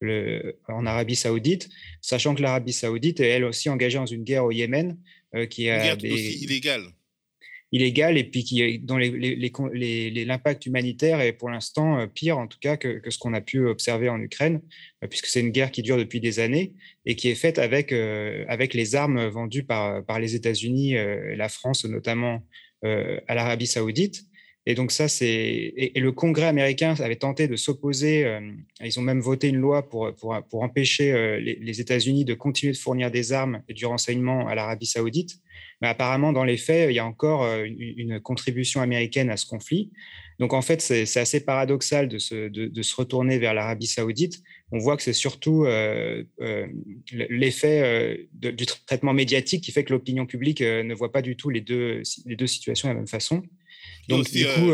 le, 0.00 0.58
en 0.68 0.84
Arabie 0.86 1.16
saoudite, 1.16 1.68
sachant 2.00 2.34
que 2.34 2.42
l'Arabie 2.42 2.72
saoudite 2.72 3.20
est 3.20 3.28
elle 3.28 3.44
aussi 3.44 3.68
engagée 3.68 3.98
dans 3.98 4.06
une 4.06 4.24
guerre 4.24 4.44
au 4.44 4.50
Yémen 4.50 4.98
qui 5.50 5.70
a 5.70 5.94
une 5.94 6.00
guerre 6.00 6.12
aussi 6.12 6.44
illégale 6.44 6.93
illégale 7.74 8.16
et 8.16 8.22
puis 8.22 8.44
qui, 8.44 8.78
dont 8.78 8.98
l'impact 8.98 10.64
humanitaire 10.64 11.20
est 11.20 11.32
pour 11.32 11.50
l'instant 11.50 11.98
euh, 11.98 12.06
pire, 12.06 12.38
en 12.38 12.46
tout 12.46 12.58
cas, 12.60 12.76
que, 12.76 13.02
ce 13.10 13.18
qu'on 13.18 13.34
a 13.34 13.40
pu 13.40 13.66
observer 13.66 14.08
en 14.08 14.20
Ukraine, 14.20 14.60
euh, 15.02 15.08
puisque 15.08 15.26
c'est 15.26 15.40
une 15.40 15.50
guerre 15.50 15.72
qui 15.72 15.82
dure 15.82 15.96
depuis 15.96 16.20
des 16.20 16.38
années 16.38 16.72
et 17.04 17.16
qui 17.16 17.28
est 17.28 17.34
faite 17.34 17.58
avec, 17.58 17.90
euh, 17.92 18.44
les 18.72 18.94
armes 18.94 19.26
vendues 19.26 19.64
par, 19.64 20.04
par 20.04 20.20
les 20.20 20.36
États-Unis 20.36 20.94
et 20.94 21.36
la 21.36 21.48
France, 21.48 21.84
notamment 21.84 22.46
à 22.82 23.34
l'Arabie 23.34 23.66
saoudite. 23.66 24.24
Et 24.66 24.74
donc 24.74 24.92
ça, 24.92 25.08
c'est 25.08 25.26
et, 25.26 25.92
le 26.00 26.12
Congrès 26.12 26.46
américain 26.46 26.94
avait 26.98 27.16
tenté 27.16 27.48
de 27.48 27.56
s'opposer. 27.56 28.38
ils 28.82 28.98
ont 28.98 29.02
même 29.02 29.20
voté 29.20 29.48
une 29.48 29.58
loi 29.58 29.88
pour 29.88 30.14
pour, 30.14 30.36
pour 30.48 30.62
empêcher 30.62 31.38
les, 31.40 31.56
les 31.60 31.80
États-Unis 31.80 32.24
de 32.24 32.34
continuer 32.34 32.72
de 32.72 32.78
fournir 32.78 33.10
des 33.10 33.32
armes 33.32 33.62
et 33.68 33.74
du 33.74 33.84
renseignement 33.84 34.48
à 34.48 34.54
l'Arabie 34.54 34.86
saoudite. 34.86 35.40
Mais 35.80 35.88
apparemment, 35.88 36.32
dans 36.32 36.44
les 36.44 36.56
faits, 36.56 36.90
il 36.90 36.94
y 36.94 36.98
a 36.98 37.06
encore 37.06 37.44
euh, 37.44 37.64
une, 37.66 38.20
contribution 38.20 38.80
américaine 38.80 39.30
à 39.30 39.36
ce 39.36 39.46
conflit. 39.46 39.90
Donc, 40.38 40.52
en 40.52 40.62
fait, 40.62 40.80
c'est 40.80 41.20
assez 41.20 41.44
paradoxal 41.44 42.08
de 42.08 42.18
se, 42.18 42.48
de, 42.48 42.82
se 42.82 42.96
retourner 42.96 43.38
vers 43.38 43.54
l'Arabie 43.54 43.86
saoudite. 43.86 44.42
On 44.72 44.78
voit 44.78 44.96
que 44.96 45.02
c'est 45.02 45.12
surtout 45.12 45.64
euh, 45.64 46.24
euh, 46.40 46.66
l'effet 47.12 48.26
du 48.32 48.66
traitement 48.86 49.12
médiatique 49.12 49.62
qui 49.62 49.70
fait 49.70 49.84
que 49.84 49.92
l'opinion 49.92 50.26
publique 50.26 50.60
ne 50.60 50.92
voit 50.94 51.12
pas 51.12 51.22
du 51.22 51.36
tout 51.36 51.50
les 51.50 51.60
deux, 51.60 52.02
les 52.26 52.34
deux 52.34 52.48
situations 52.48 52.88
de 52.88 52.94
la 52.94 52.98
même 52.98 53.06
façon. 53.06 53.42
Donc, 54.08 54.20
aussi, 54.20 54.38
du 54.38 54.46
coup, 54.46 54.72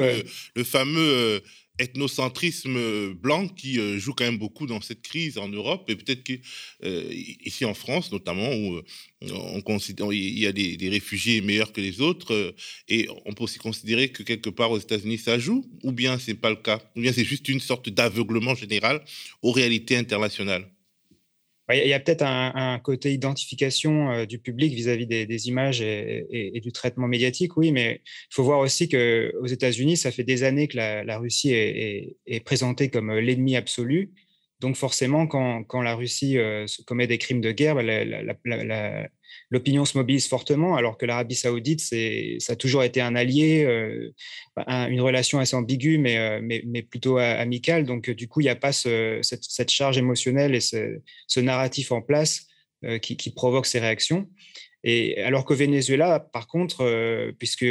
le, 0.54 0.64
fameux 0.64 1.42
ethnocentrisme 1.80 2.76
euh, 2.76 3.14
blanc 3.14 3.49
qui 3.49 3.80
euh, 3.80 3.99
joue 3.99 4.12
quand 4.12 4.25
même 4.25 4.38
beaucoup 4.38 4.66
dans 4.66 4.80
cette 4.80 5.02
crise 5.02 5.38
en 5.38 5.49
Europe 5.49 5.88
et 5.88 5.97
peut-être 5.97 6.23
qu'ici 6.23 7.64
euh, 7.64 7.69
en 7.69 7.75
France 7.75 8.12
notamment 8.12 8.52
où 8.54 8.80
on 9.33 9.61
considère 9.62 10.12
il 10.12 10.38
y 10.38 10.47
a 10.47 10.52
des, 10.52 10.88
réfugiés 10.90 11.40
meilleurs 11.40 11.73
que 11.73 11.80
les 11.80 12.00
autres 12.00 12.54
et 12.88 13.09
on 13.25 13.33
peut 13.33 13.45
aussi 13.45 13.59
considérer 13.59 14.11
que 14.11 14.23
quelque 14.23 14.50
part 14.50 14.71
aux 14.71 14.78
États-Unis 14.78 15.19
ça 15.19 15.38
joue 15.38 15.64
ou 15.83 15.92
bien 15.92 16.19
c'est 16.19 16.35
pas 16.35 16.50
le 16.50 16.57
cas? 16.57 16.80
Ou 16.97 17.00
bien 17.00 17.12
c'est 17.12 17.25
juste 17.25 17.49
une 17.49 17.61
sorte 17.61 17.88
d'aveuglement 17.88 18.54
général 18.54 19.02
aux 19.42 19.52
réalités 19.52 19.97
internationales? 19.97 20.69
Il 21.72 21.88
y 21.88 21.92
a 21.92 22.00
peut-être 22.00 22.22
un, 22.22 22.78
côté 22.78 23.12
identification 23.12 24.10
euh, 24.10 24.26
du 24.26 24.38
public 24.38 24.72
vis-à-vis 24.72 25.06
des, 25.06 25.48
images 25.48 25.80
et, 25.80 26.60
du 26.62 26.72
traitement 26.72 27.08
médiatique, 27.08 27.56
oui, 27.56 27.72
mais 27.72 28.02
il 28.04 28.34
faut 28.34 28.44
voir 28.44 28.60
aussi 28.60 28.88
qu'aux 28.88 29.46
États-Unis, 29.46 29.96
ça 29.96 30.10
fait 30.10 30.24
des 30.24 30.42
années 30.42 30.68
que 30.68 30.76
la, 30.76 31.18
Russie 31.18 31.52
est, 31.52 32.44
présentée 32.44 32.88
comme 32.88 33.12
l'ennemi 33.18 33.56
absolu. 33.56 34.12
Donc 34.60 34.76
forcément, 34.76 35.26
quand, 35.26 35.82
la 35.82 35.94
Russie 35.94 36.38
euh, 36.38 36.66
commet 36.86 37.06
des 37.06 37.18
crimes 37.18 37.40
de 37.40 37.52
guerre, 37.52 37.74
bah, 37.74 37.82
l'opinion 39.50 39.84
se 39.84 39.96
mobilise 39.96 40.28
fortement, 40.28 40.76
alors 40.76 40.96
que 40.96 41.06
l'Arabie 41.06 41.34
saoudite, 41.34 41.80
ça 41.80 42.52
a 42.52 42.56
toujours 42.56 42.82
été 42.82 43.00
un 43.00 43.14
allié, 43.14 43.64
euh, 43.64 44.10
une 44.88 45.00
relation 45.00 45.38
assez 45.38 45.56
ambiguë, 45.56 45.99
mais, 45.99 46.18
euh, 46.18 46.40
mais, 46.42 46.82
plutôt 46.82 47.18
amicale. 47.18 47.84
Donc 47.84 48.10
du 48.10 48.28
coup, 48.28 48.40
il 48.40 48.44
n'y 48.44 48.50
a 48.50 48.56
pas 48.56 48.72
cette, 48.72 49.70
charge 49.70 49.99
émotionnelle 49.99 50.54
et 50.54 50.60
ce, 50.60 51.40
narratif 51.40 51.92
en 51.92 52.02
place 52.02 52.46
qui, 53.02 53.30
provoque 53.30 53.66
ces 53.66 53.78
réactions. 53.78 54.28
Et 54.82 55.20
alors 55.22 55.44
qu'au 55.44 55.54
Venezuela, 55.54 56.20
par 56.20 56.46
contre, 56.46 57.32
puisque 57.38 57.66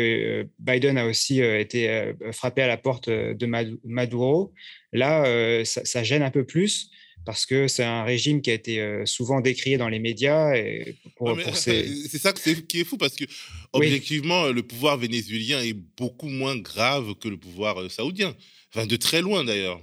Biden 0.60 0.98
a 0.98 1.06
aussi 1.06 1.42
été 1.42 2.14
frappé 2.32 2.62
à 2.62 2.68
la 2.68 2.78
porte 2.78 3.10
de 3.10 3.46
Maduro, 3.84 4.54
là, 4.94 5.64
ça, 5.66 6.04
gêne 6.04 6.22
un 6.22 6.32
peu 6.32 6.46
plus 6.46 6.92
parce 7.30 7.46
que 7.46 7.68
c'est 7.68 7.84
un 7.84 8.04
régime 8.04 8.42
qui 8.42 8.50
a 8.50 8.56
été 8.56 9.04
souvent 9.06 9.40
décrié 9.40 9.78
dans 9.78 9.88
les 9.88 10.00
médias. 10.00 10.56
Et 10.56 10.96
C'est 11.54 12.18
ça 12.18 12.34
qui 12.34 12.80
est 12.80 12.84
fou, 12.84 12.98
parce 12.98 13.14
que 13.14 13.26
objectivement, 13.72 14.48
le 14.48 14.64
pouvoir 14.64 14.98
vénézuélien 14.98 15.62
est 15.62 15.76
beaucoup 15.76 16.28
moins 16.28 16.58
grave 16.58 17.14
que 17.22 17.28
le 17.28 17.38
pouvoir 17.38 17.92
saoudien. 17.92 18.36
Enfin, 18.74 18.88
de 18.88 18.96
très 18.96 19.22
loin 19.22 19.44
d'ailleurs. 19.44 19.80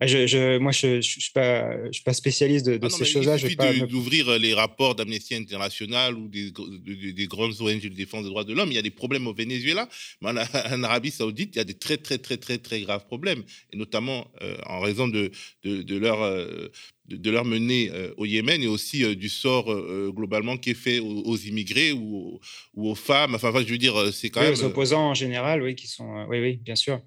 Ah, 0.00 0.06
je, 0.06 0.58
moi, 0.58 0.70
je 0.70 0.86
ne 0.86 1.00
je, 1.00 1.20
suis, 1.20 1.32
pas, 1.32 1.86
je 1.86 1.92
suis 1.92 2.04
pas 2.04 2.12
spécialiste 2.12 2.66
de, 2.66 2.78
ah 2.80 2.88
ces 2.88 3.04
choses-là. 3.04 3.36
Il 3.36 3.40
suffit 3.40 3.56
d'ouvrir 3.88 4.38
les 4.38 4.54
rapports 4.54 4.94
d'Amnesty 4.94 5.34
International 5.34 6.14
ou 6.16 6.28
des, 6.28 6.52
des, 6.52 7.26
grandes 7.26 7.60
ONG 7.60 7.82
de 7.82 7.88
défense 7.88 8.22
des 8.22 8.28
droits 8.28 8.44
de 8.44 8.52
l'homme. 8.52 8.70
Il 8.70 8.76
y 8.76 8.78
a 8.78 8.82
des 8.82 8.92
problèmes 8.92 9.26
au 9.26 9.34
Venezuela, 9.34 9.88
mais 10.20 10.30
en, 10.72 10.82
Arabie 10.84 11.10
Saoudite, 11.10 11.56
il 11.56 11.58
y 11.58 11.60
a 11.60 11.64
des 11.64 11.74
très, 11.74 11.96
très, 11.96 12.18
très, 12.18 12.36
très, 12.36 12.58
très 12.58 12.80
graves 12.82 13.06
problèmes, 13.06 13.42
et 13.72 13.76
notamment 13.76 14.30
euh, 14.42 14.56
en 14.66 14.78
raison 14.78 15.08
de, 15.08 15.32
de, 15.64 15.98
leur. 15.98 16.22
Euh, 16.22 16.68
de, 17.06 17.30
leur 17.30 17.46
menée 17.46 17.90
euh, 17.90 18.12
au 18.18 18.26
Yémen 18.26 18.62
et 18.62 18.66
aussi 18.66 19.16
du 19.16 19.30
sort 19.30 19.74
globalement 20.12 20.58
qui 20.58 20.70
est 20.70 20.74
fait 20.74 20.98
aux, 20.98 21.36
immigrés 21.38 21.90
ou, 21.90 22.38
ou, 22.74 22.90
aux 22.90 22.94
femmes. 22.94 23.34
Enfin, 23.34 23.50
je 23.66 23.72
veux 23.72 23.78
dire, 23.78 24.12
c'est 24.12 24.28
quand 24.28 24.42
même. 24.42 24.52
Aux 24.52 24.64
opposants 24.64 25.08
en 25.08 25.14
général, 25.14 25.62
oui, 25.62 25.74
qui 25.74 25.88
sont. 25.88 26.26
oui, 26.28 26.38
oui, 26.38 26.56
bien 26.58 26.76
sûr. 26.76 27.00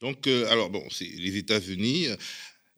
Donc, 0.00 0.26
euh, 0.26 0.50
alors, 0.50 0.70
bon, 0.70 0.82
c'est 0.90 1.08
les 1.18 1.36
États-Unis. 1.36 2.06
Euh, 2.08 2.16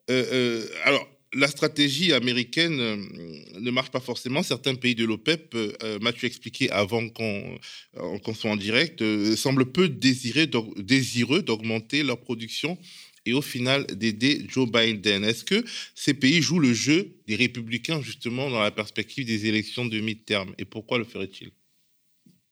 euh, 0.09 0.65
alors, 0.83 1.07
la 1.33 1.47
stratégie 1.47 2.11
américaine 2.13 2.77
ne 2.77 3.71
marche 3.71 3.91
pas 3.91 3.99
forcément. 3.99 4.41
Certains 4.41 4.73
pays 4.73 4.95
de 4.95 5.05
l'OPEP, 5.05 5.55
m'as-tu 6.01 6.25
expliqué 6.25 6.71
avant 6.71 7.07
qu'on 7.07 8.33
soit 8.33 8.49
en 8.49 8.55
direct, 8.55 9.03
semblent 9.35 9.71
peu 9.71 9.89
désireux 9.89 11.43
d'augmenter 11.43 12.01
leur 12.01 12.19
production 12.19 12.79
et 13.27 13.33
au 13.33 13.43
final 13.43 13.85
d'aider 13.85 14.41
Joe 14.47 14.71
Biden. 14.71 15.23
Est-ce 15.23 15.43
que 15.43 15.63
ces 15.93 16.15
pays 16.15 16.41
jouent 16.41 16.59
le 16.59 16.73
jeu 16.73 17.11
des 17.27 17.35
républicains 17.35 18.01
justement 18.01 18.49
dans 18.49 18.61
la 18.61 18.71
perspective 18.71 19.27
des 19.27 19.45
élections 19.45 19.85
de 19.85 19.99
mi-terme 19.99 20.55
Et 20.57 20.65
pourquoi 20.65 20.97
le 20.97 21.03
ferait-il 21.03 21.51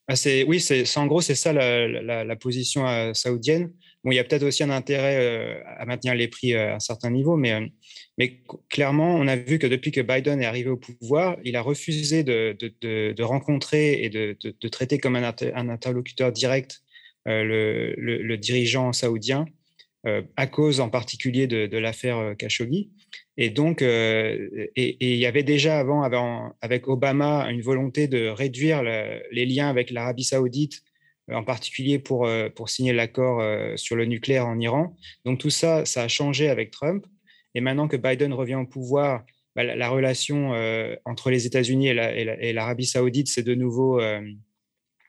ah, 0.09 0.13
oui, 0.47 0.63
en 0.95 1.05
gros 1.07 1.19
c'est 1.19 1.35
ça 1.35 1.51
la, 1.51 2.35
position 2.37 3.13
saoudienne 3.13 3.73
il 4.11 4.15
y 4.15 4.19
a 4.19 4.23
peut-être 4.23 4.43
aussi 4.43 4.63
un 4.63 4.69
intérêt 4.69 5.17
euh, 5.17 5.61
à 5.65 5.85
maintenir 5.85 6.15
les 6.15 6.27
prix 6.27 6.53
euh, 6.53 6.71
à 6.71 6.75
un 6.75 6.79
certain 6.79 7.09
niveau, 7.09 7.35
mais, 7.35 7.53
euh, 7.53 7.65
mais 8.17 8.41
clairement, 8.69 9.15
on 9.15 9.27
a 9.27 9.35
vu 9.35 9.59
que 9.59 9.67
depuis 9.67 9.91
que 9.91 10.01
Biden 10.01 10.41
est 10.41 10.45
arrivé 10.45 10.69
au 10.69 10.77
pouvoir, 10.77 11.37
il 11.43 11.55
a 11.55 11.61
refusé 11.61 12.23
de, 12.23 12.55
de, 12.59 13.23
rencontrer 13.23 14.03
et 14.03 14.09
de, 14.09 14.37
traiter 14.69 14.99
comme 14.99 15.15
un, 15.15 15.33
un 15.55 15.69
interlocuteur 15.69 16.31
direct 16.31 16.81
le, 17.25 17.93
le, 17.97 18.37
dirigeant 18.37 18.93
saoudien, 18.93 19.45
à 20.37 20.47
cause 20.47 20.79
en 20.79 20.89
particulier 20.89 21.45
de, 21.45 21.77
l'affaire 21.77 22.35
Khashoggi. 22.37 22.89
Et 23.35 23.49
donc, 23.49 23.81
et, 23.81 24.97
il 24.99 25.17
y 25.17 25.25
avait 25.25 25.43
déjà 25.43 25.77
avant, 25.77 26.03
avant, 26.03 26.53
avec 26.61 26.87
Obama 26.87 27.51
une 27.51 27.61
volonté 27.61 28.07
de 28.07 28.29
réduire 28.29 28.81
les 28.83 29.45
liens 29.45 29.69
avec 29.69 29.91
l'Arabie 29.91 30.23
saoudite 30.23 30.81
en 31.31 31.43
particulier 31.43 31.99
pour, 31.99 32.25
euh, 32.25 32.49
pour 32.49 32.69
signer 32.69 32.93
l'accord 32.93 33.41
euh, 33.41 33.75
sur 33.75 33.95
le 33.95 34.05
nucléaire 34.05 34.47
en 34.47 34.59
Iran. 34.59 34.95
Donc 35.25 35.39
tout 35.39 35.49
ça, 35.49 35.85
ça 35.85 36.03
a 36.03 36.07
changé 36.07 36.49
avec 36.49 36.71
Trump. 36.71 37.05
Et 37.53 37.61
maintenant 37.61 37.87
que 37.87 37.97
Biden 37.97 38.33
revient 38.33 38.55
au 38.55 38.65
pouvoir, 38.65 39.25
bah, 39.55 39.63
la, 39.63 39.89
relation 39.89 40.53
euh, 40.53 40.95
entre 41.05 41.29
les 41.29 41.45
États-Unis 41.45 41.87
et 41.89 42.53
l'Arabie 42.53 42.85
saoudite 42.85 43.27
s'est 43.27 43.43
de 43.43 43.55
nouveau 43.55 43.99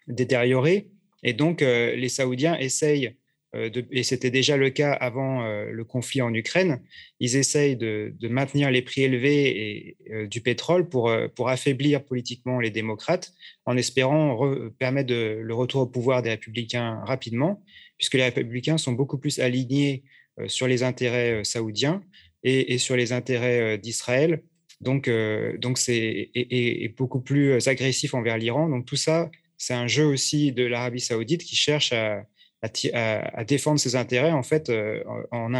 détériorée. 0.06 0.88
Et 1.22 1.34
donc 1.34 1.60
les 1.60 2.08
Saoudiens 2.08 2.56
essayent 2.58 3.14
euh, 3.54 3.70
et 3.90 4.02
c'était 4.02 4.30
déjà 4.30 4.56
le 4.56 4.70
cas 4.70 4.92
avant 4.92 5.42
euh, 5.42 5.70
le 5.70 5.84
conflit 5.84 6.20
en 6.20 6.34
Ukraine, 6.34 6.82
ils 7.18 7.36
essayent 7.36 7.76
de, 7.76 8.14
maintenir 8.28 8.70
les 8.70 8.82
prix 8.82 9.02
élevés 9.02 9.96
euh, 10.10 10.26
du 10.26 10.40
pétrole 10.40 10.88
pour, 10.88 11.10
pour 11.34 11.48
affaiblir 11.48 12.04
politiquement 12.04 12.60
les 12.60 12.70
démocrates, 12.70 13.32
en 13.64 13.76
espérant 13.76 14.38
permettre 14.78 15.12
le 15.12 15.54
retour 15.54 15.82
au 15.82 15.86
pouvoir 15.86 16.22
des 16.22 16.30
républicains 16.30 17.00
rapidement, 17.04 17.62
puisque 17.96 18.14
les 18.14 18.24
républicains 18.24 18.78
sont 18.78 18.92
beaucoup 18.92 19.18
plus 19.18 19.38
alignés 19.38 20.04
sur 20.46 20.66
les 20.68 20.82
intérêts 20.82 21.42
saoudiens 21.44 22.02
et, 22.44 22.78
sur 22.78 22.96
les 22.96 23.12
intérêts 23.12 23.78
d'Israël. 23.78 24.42
Donc, 24.80 25.10
donc 25.58 25.78
c'est 25.78 26.30
et, 26.34 26.94
beaucoup 26.96 27.20
plus 27.20 27.66
agressif 27.66 28.14
envers 28.14 28.38
l'Iran. 28.38 28.68
Donc 28.68 28.86
tout 28.86 28.96
ça, 28.96 29.30
c'est 29.56 29.74
un 29.74 29.88
jeu 29.88 30.04
aussi 30.04 30.52
de 30.52 30.64
l'Arabie 30.64 31.00
saoudite 31.00 31.42
qui 31.42 31.56
cherche 31.56 31.92
à, 31.92 32.22
à, 32.62 33.44
défendre 33.44 33.78
ses 33.78 33.96
intérêts 33.96 34.32
en 34.32 34.42
fait 34.42 34.68
euh, 34.68 35.02
en, 35.30 35.54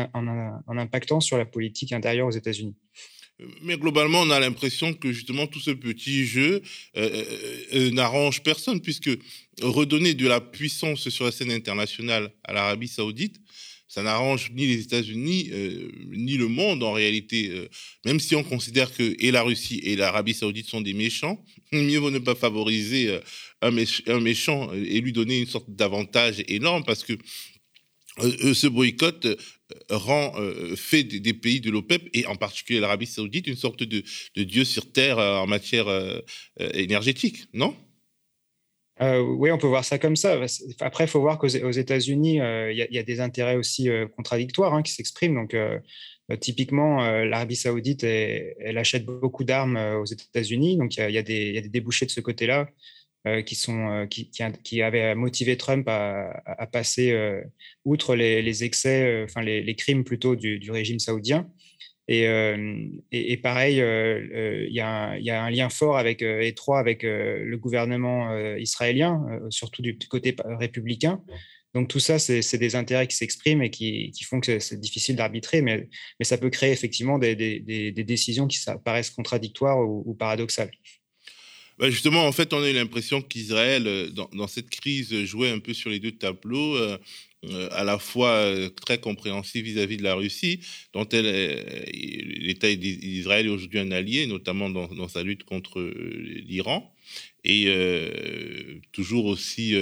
impactant 0.76 1.20
sur 1.20 1.38
la 1.38 1.44
politique 1.44 1.92
intérieure 1.92 2.26
aux 2.26 2.32
États-Unis. 2.32 2.74
Mais 3.62 3.76
globalement, 3.76 4.22
on 4.22 4.30
a 4.30 4.40
l'impression 4.40 4.92
que 4.94 5.12
justement 5.12 5.46
tout 5.46 5.60
ce 5.60 5.70
petit 5.70 6.26
jeu 6.26 6.60
euh, 6.96 7.24
euh, 7.72 7.90
n'arrange 7.92 8.42
personne, 8.42 8.80
puisque 8.80 9.10
redonner 9.62 10.14
de 10.14 10.26
la 10.26 10.40
puissance 10.40 11.08
sur 11.08 11.24
la 11.24 11.30
scène 11.30 11.52
internationale 11.52 12.32
à 12.42 12.52
l'Arabie 12.52 12.88
saoudite, 12.88 13.40
ça 13.88 14.02
n'arrange 14.02 14.50
ni 14.52 14.66
les 14.66 14.80
États-Unis 14.82 15.50
ni 16.10 16.36
le 16.36 16.48
monde 16.48 16.82
en 16.82 16.92
réalité. 16.92 17.68
même 18.04 18.20
si 18.20 18.36
on 18.36 18.44
considère 18.44 18.94
que 18.94 19.16
et 19.18 19.30
la 19.30 19.42
Russie 19.42 19.80
et 19.82 19.96
l'Arabie 19.96 20.34
saoudite 20.34 20.68
sont 20.68 20.80
des 20.80 20.92
méchants, 20.92 21.42
mieux 21.72 21.98
vaut 21.98 22.10
ne 22.10 22.18
pas 22.18 22.34
favoriser 22.34 23.18
un, 23.62 23.72
un 24.06 24.20
méchant 24.20 24.72
et 24.74 25.00
lui 25.00 25.12
donner 25.12 25.40
une 25.40 25.46
sorte 25.46 25.70
d'avantage 25.70 26.42
énorme 26.48 26.84
parce 26.84 27.02
que 27.02 27.14
ce 28.18 28.66
boycott 28.66 29.26
rend, 29.90 30.34
fait 30.76 31.04
des, 31.04 31.34
pays 31.34 31.60
de 31.60 31.70
l'OPEP, 31.70 32.08
et 32.12 32.26
en 32.26 32.36
particulier 32.36 32.80
l'Arabie 32.80 33.06
saoudite, 33.06 33.46
une 33.46 33.56
sorte 33.56 33.82
de, 33.82 34.02
dieu 34.36 34.64
sur 34.64 34.90
terre 34.90 35.18
en 35.18 35.46
matière 35.46 35.86
énergétique, 36.58 37.44
non? 37.52 37.76
Oui, 39.00 39.50
on 39.50 39.58
peut 39.58 39.66
voir 39.66 39.84
ça 39.84 39.98
comme 39.98 40.16
ça. 40.16 40.40
Après, 40.80 41.04
il 41.04 41.08
faut 41.08 41.20
voir 41.20 41.38
qu'aux 41.38 41.46
États-Unis, 41.46 42.36
il 42.36 42.88
y, 42.90 42.98
a 42.98 43.02
des 43.02 43.20
intérêts 43.20 43.56
aussi 43.56 43.88
contradictoires 44.16 44.74
hein, 44.74 44.82
qui 44.82 44.92
s'expriment. 44.92 45.34
Donc, 45.34 45.56
typiquement, 46.40 47.08
l'Arabie 47.22 47.56
saoudite, 47.56 48.04
elle, 48.04 48.78
achète 48.78 49.04
beaucoup 49.04 49.44
d'armes 49.44 49.76
aux 49.76 50.04
États-Unis. 50.04 50.76
Donc, 50.76 50.96
il 50.96 51.10
y, 51.10 51.18
a 51.18 51.22
des 51.22 51.62
débouchés 51.62 52.06
de 52.06 52.10
ce 52.10 52.20
côté-là. 52.20 52.68
Euh, 53.26 53.42
euh, 53.68 54.06
qui, 54.06 54.30
qui, 54.62 54.82
avaient 54.82 55.14
motivé 55.14 55.56
Trump 55.56 55.88
à, 55.88 56.66
passer 56.72 57.14
outre 57.84 58.14
les, 58.14 58.64
excès, 58.64 59.24
enfin 59.24 59.42
les, 59.42 59.74
crimes 59.74 60.04
plutôt 60.04 60.36
du, 60.36 60.70
régime 60.70 60.98
saoudien. 60.98 61.48
Et, 62.08 62.24
et, 63.12 63.36
pareil, 63.36 63.74
il 63.76 64.72
y, 64.72 64.80
a 64.80 65.44
un 65.44 65.50
lien 65.50 65.68
fort 65.68 65.98
avec, 65.98 66.22
étroit 66.22 66.78
avec 66.78 67.02
le 67.02 67.56
gouvernement 67.56 68.34
israélien, 68.56 69.40
surtout 69.50 69.82
du 69.82 69.98
côté 70.08 70.34
républicain. 70.44 71.22
Donc 71.74 71.88
tout 71.88 72.00
ça, 72.00 72.18
c'est 72.18 72.58
des 72.58 72.76
intérêts 72.76 73.06
qui 73.06 73.16
s'expriment 73.16 73.62
et 73.62 73.70
qui, 73.70 74.12
font 74.24 74.40
que 74.40 74.58
c'est 74.58 74.80
difficile 74.80 75.16
d'arbitrer, 75.16 75.60
mais, 75.60 75.88
mais, 76.18 76.24
ça 76.24 76.38
peut 76.38 76.50
créer 76.50 76.72
effectivement 76.72 77.18
des, 77.18 77.34
décisions 77.92 78.46
qui 78.46 78.58
paraissent 78.84 79.10
contradictoires 79.10 79.78
ou 79.78 80.14
paradoxales. 80.14 80.70
Bah, 81.78 81.90
justement, 81.90 82.26
en 82.26 82.32
fait, 82.32 82.52
on 82.52 82.60
a 82.60 82.68
eu 82.68 82.72
l'impression 82.72 83.22
qu'Israël, 83.22 83.86
euh, 83.86 84.10
dans, 84.10 84.48
cette 84.48 84.68
crise, 84.68 85.24
jouait 85.24 85.50
un 85.50 85.60
peu 85.60 85.74
sur 85.74 85.90
les 85.90 86.00
deux 86.00 86.10
tableaux, 86.10 86.76
euh, 86.76 86.98
euh, 87.44 87.68
à 87.70 87.84
la 87.84 88.00
fois 88.00 88.52
très 88.84 88.98
compréhensif 88.98 89.62
vis-à-vis 89.64 89.96
de 89.96 90.02
la 90.02 90.14
Russie, 90.16 90.58
dont 90.92 91.06
l'État 91.12 92.74
d'Israël 92.74 93.46
est 93.46 93.50
aujourd'hui 93.50 93.78
un 93.78 93.92
allié, 93.92 94.26
notamment 94.26 94.68
dans, 94.68 95.08
sa 95.08 95.22
lutte 95.22 95.44
contre 95.44 95.80
l'Iran, 95.80 96.92
et 97.44 97.72
toujours 98.90 99.26
aussi 99.26 99.76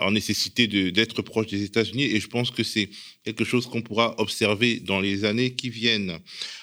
en 0.00 0.10
nécessité 0.10 0.66
d'être 0.66 1.22
proche 1.22 1.46
des 1.46 1.62
États-Unis. 1.62 2.06
Et 2.06 2.18
je 2.18 2.26
pense 2.26 2.50
que 2.50 2.64
c'est 2.64 2.90
quelque 3.24 3.44
chose 3.44 3.66
qu'on 3.66 3.82
pourra 3.82 4.16
observer 4.18 4.80
dans 4.80 5.00
les 5.00 5.24
années 5.24 5.54
qui 5.54 5.70
viennent. 5.70 6.18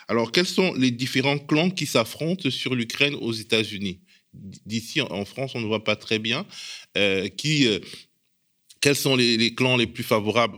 Alors, 0.10 0.34
quels 0.34 0.46
sont 0.46 0.74
les 0.74 0.92
différents 0.92 1.40
clans 1.40 1.70
qui 1.70 1.86
s'affrontent 1.86 2.50
sur 2.50 2.76
l'Ukraine 2.76 3.16
aux 3.16 3.32
États-Unis? 3.32 4.02
D'ici 4.34 5.02
en 5.02 5.26
France, 5.26 5.54
on 5.56 5.62
ne 5.62 5.66
voit 5.66 5.84
pas 5.84 5.96
très 5.96 6.20
bien. 6.20 6.46
Euh, 6.98 7.28
qui, 7.28 7.68
euh, 7.68 7.80
quels 8.82 8.96
sont 8.96 9.16
les, 9.16 9.54
clans 9.56 9.78
les 9.78 9.88
plus 9.88 10.04
favorables 10.04 10.58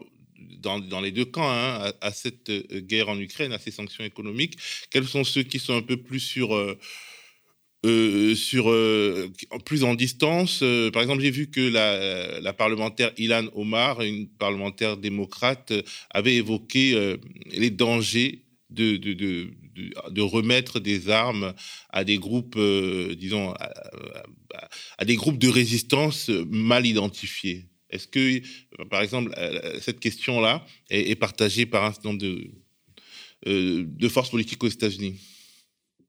dans, 0.59 1.01
les 1.01 1.11
deux 1.11 1.25
camps 1.25 1.49
hein, 1.49 1.91
à, 2.01 2.11
cette 2.11 2.49
euh, 2.49 2.81
guerre 2.81 3.09
en 3.09 3.19
Ukraine, 3.19 3.53
à 3.53 3.59
ces 3.59 3.71
sanctions 3.71 4.03
économiques 4.03 4.57
Quels 4.89 5.07
sont 5.07 5.23
ceux 5.23 5.43
qui 5.43 5.59
sont 5.59 5.75
un 5.75 5.81
peu 5.81 5.97
plus 5.97 6.19
sur... 6.19 6.49
sur 8.35 8.65
plus 9.63 9.83
en 9.85 9.95
distance. 9.95 10.63
par 10.91 11.01
exemple, 11.01 11.21
j'ai 11.21 11.31
vu 11.31 11.49
que 11.49 11.61
la, 11.61 12.53
parlementaire 12.53 13.13
Ilan 13.17 13.45
Omar, 13.55 14.01
une 14.01 14.27
parlementaire 14.27 14.97
démocrate, 14.97 15.71
avait 16.09 16.35
évoqué 16.35 17.17
les 17.51 17.69
dangers 17.69 18.43
de, 18.69 20.21
remettre 20.21 20.79
des 20.79 21.09
armes 21.09 21.53
à 21.89 22.03
des 22.03 22.17
groupes, 22.17 22.55
euh, 22.57 23.15
disons, 23.15 23.53
à, 24.97 25.05
des 25.05 25.15
groupes 25.15 25.37
de 25.37 25.49
résistance 25.49 26.29
mal 26.29 26.85
identifiés. 26.85 27.65
Est-ce 27.89 28.07
que, 28.07 28.41
par 28.85 29.01
exemple, 29.01 29.33
euh, 29.37 29.79
cette 29.79 29.99
question-là 29.99 30.65
est, 30.89 31.15
partagée 31.15 31.65
par 31.65 31.85
un 31.85 31.91
certain 31.91 32.09
nombre 32.09 32.21
de, 32.21 32.51
euh, 33.47 33.83
de 33.87 34.07
forces 34.07 34.29
politiques 34.29 34.63
aux 34.63 34.67
États-Unis? 34.67 35.19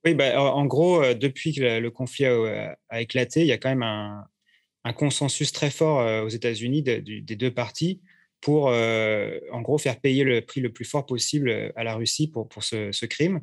Oui, 0.04 0.14
bah, 0.14 0.40
en 0.40 0.64
gros, 0.66 1.02
depuis 1.14 1.54
que 1.54 1.78
le 1.78 1.90
conflit 1.90 2.24
a, 2.24 3.00
éclaté, 3.00 3.42
il 3.42 3.46
y 3.46 3.52
a 3.52 3.58
quand 3.58 3.68
même 3.68 3.82
un, 3.82 4.92
consensus 4.94 5.52
très 5.52 5.70
fort 5.70 6.24
aux 6.24 6.30
États-Unis 6.30 6.82
des 6.82 7.36
deux 7.36 7.50
parties 7.50 8.00
pour, 8.40 8.66
en 8.66 9.60
gros, 9.60 9.78
faire 9.78 10.00
payer 10.00 10.24
le 10.24 10.40
prix 10.40 10.60
le 10.60 10.72
plus 10.72 10.84
fort 10.84 11.06
possible 11.06 11.72
à 11.76 11.84
la 11.84 11.94
Russie 11.94 12.28
pour, 12.28 12.48
pour 12.48 12.64
ce, 12.64 13.06
crime. 13.06 13.40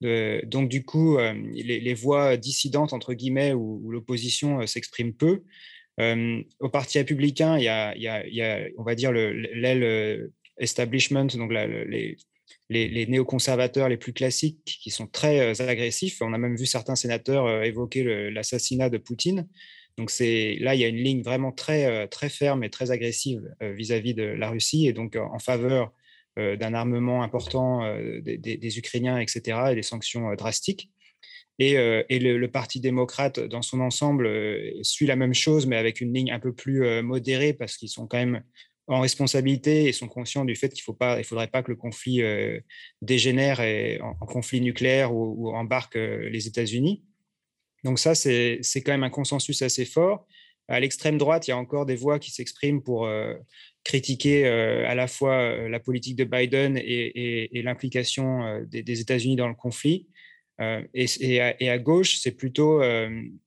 donc, 0.00 0.68
du 0.68 0.84
coup, 0.84 1.18
les, 1.18 1.94
voix 1.94 2.36
dissidentes, 2.36 2.92
entre 2.92 3.14
guillemets, 3.14 3.52
où, 3.52 3.90
l'opposition 3.90 4.66
s'exprime 4.66 5.14
peu. 5.14 5.42
au 5.98 6.68
Parti 6.68 6.98
républicain, 6.98 7.58
il 7.58 7.64
y 7.64 7.68
a, 7.68 7.96
y 7.96 8.40
a, 8.42 8.68
on 8.78 8.84
va 8.84 8.94
dire, 8.94 9.12
l'aile 9.12 10.30
establishment, 10.58 11.26
donc 11.26 11.52
les, 11.52 12.16
les, 12.68 12.88
les, 12.88 13.06
néoconservateurs 13.06 13.88
les 13.88 13.96
plus 13.96 14.12
classiques 14.12 14.78
qui 14.82 14.90
sont 14.90 15.06
très 15.06 15.60
agressifs. 15.60 16.20
On 16.20 16.32
a 16.32 16.38
même 16.38 16.56
vu 16.56 16.66
certains 16.66 16.96
sénateurs 16.96 17.62
évoquer 17.62 18.30
l'assassinat 18.30 18.90
de 18.90 18.98
Poutine. 18.98 19.48
Donc 19.96 20.10
là, 20.18 20.74
il 20.74 20.80
y 20.80 20.84
a 20.84 20.88
une 20.88 20.96
ligne 20.96 21.22
vraiment 21.22 21.52
très, 21.52 21.86
euh, 21.86 22.28
ferme 22.28 22.62
et 22.64 22.70
très 22.70 22.90
agressive 22.90 23.42
euh, 23.62 23.72
vis-à-vis 23.72 24.14
de 24.14 24.24
la 24.24 24.50
Russie 24.50 24.86
et 24.86 24.92
donc 24.92 25.16
en 25.16 25.38
faveur 25.38 25.92
euh, 26.38 26.56
d'un 26.56 26.74
armement 26.74 27.22
important 27.22 27.80
des, 28.22 28.78
Ukrainiens, 28.78 29.18
etc., 29.18 29.58
et 29.70 29.74
des 29.74 29.82
sanctions 29.82 30.34
drastiques. 30.34 30.90
Et, 31.58 31.72
et 31.72 32.18
le, 32.18 32.46
Parti 32.48 32.80
démocrate, 32.80 33.40
dans 33.40 33.62
son 33.62 33.80
ensemble, 33.80 34.28
suit 34.82 35.06
la 35.06 35.16
même 35.16 35.32
chose, 35.32 35.66
mais 35.66 35.76
avec 35.76 36.02
une 36.02 36.12
ligne 36.12 36.30
un 36.30 36.38
peu 36.38 36.52
plus 36.52 37.02
modérée, 37.02 37.54
parce 37.54 37.78
qu'ils 37.78 37.88
sont 37.88 38.06
quand 38.06 38.18
même 38.18 38.42
en 38.88 39.00
responsabilité 39.00 39.86
et 39.86 39.92
sont 39.92 40.06
conscients 40.06 40.44
du 40.44 40.54
fait 40.54 40.68
qu'il 40.68 40.84
ne 40.86 41.22
faudrait 41.22 41.46
pas 41.48 41.62
que 41.62 41.70
le 41.70 41.76
conflit 41.78 42.22
dégénère 43.00 43.60
en, 44.02 44.26
conflit 44.26 44.60
nucléaire 44.60 45.14
ou 45.14 45.48
embarque 45.56 45.94
les 45.94 46.46
États-Unis. 46.46 47.02
Donc 47.86 48.00
ça, 48.00 48.16
c'est 48.16 48.60
quand 48.84 48.90
même 48.90 49.04
un 49.04 49.10
consensus 49.10 49.62
assez 49.62 49.84
fort. 49.84 50.26
À 50.66 50.80
l'extrême 50.80 51.18
droite, 51.18 51.46
il 51.46 51.52
y 51.52 51.54
a 51.54 51.56
encore 51.56 51.86
des 51.86 51.94
voix 51.94 52.18
qui 52.18 52.32
s'expriment 52.32 52.82
pour 52.82 53.06
euh, 53.06 53.34
critiquer 53.84 54.44
euh, 54.44 54.84
à 54.88 54.96
la 54.96 55.06
fois 55.06 55.34
euh, 55.34 55.68
la 55.68 55.78
politique 55.78 56.16
de 56.16 56.24
Biden 56.24 56.76
et, 56.76 57.48
l'implication 57.62 58.60
des, 58.66 59.00
États-Unis 59.00 59.36
dans 59.36 59.46
le 59.46 59.54
conflit. 59.54 60.08
Et, 60.94 61.40
à, 61.40 61.78
gauche, 61.78 62.16
c'est 62.16 62.32
plutôt 62.32 62.80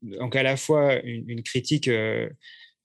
donc 0.03 0.35
à 0.37 0.43
la 0.43 0.55
fois 0.55 1.01
une, 1.03 1.43
critique, 1.43 1.89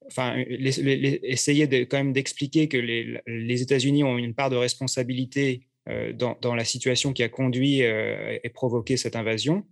enfin, 0.07 0.43
essayer 0.49 1.87
quand 1.87 1.99
même 1.99 2.12
d'expliquer 2.12 2.67
que 2.67 2.79
les, 2.79 3.62
États-Unis 3.62 4.03
ont 4.03 4.19
une 4.19 4.35
part 4.35 4.51
de 4.51 4.57
responsabilité 4.57 5.69
dans, 6.14 6.55
la 6.57 6.64
situation 6.64 7.12
qui 7.12 7.23
a 7.23 7.29
conduit 7.29 7.81
et 7.81 8.51
provoqué 8.53 8.97
cette 8.97 9.14
invasion 9.14 9.64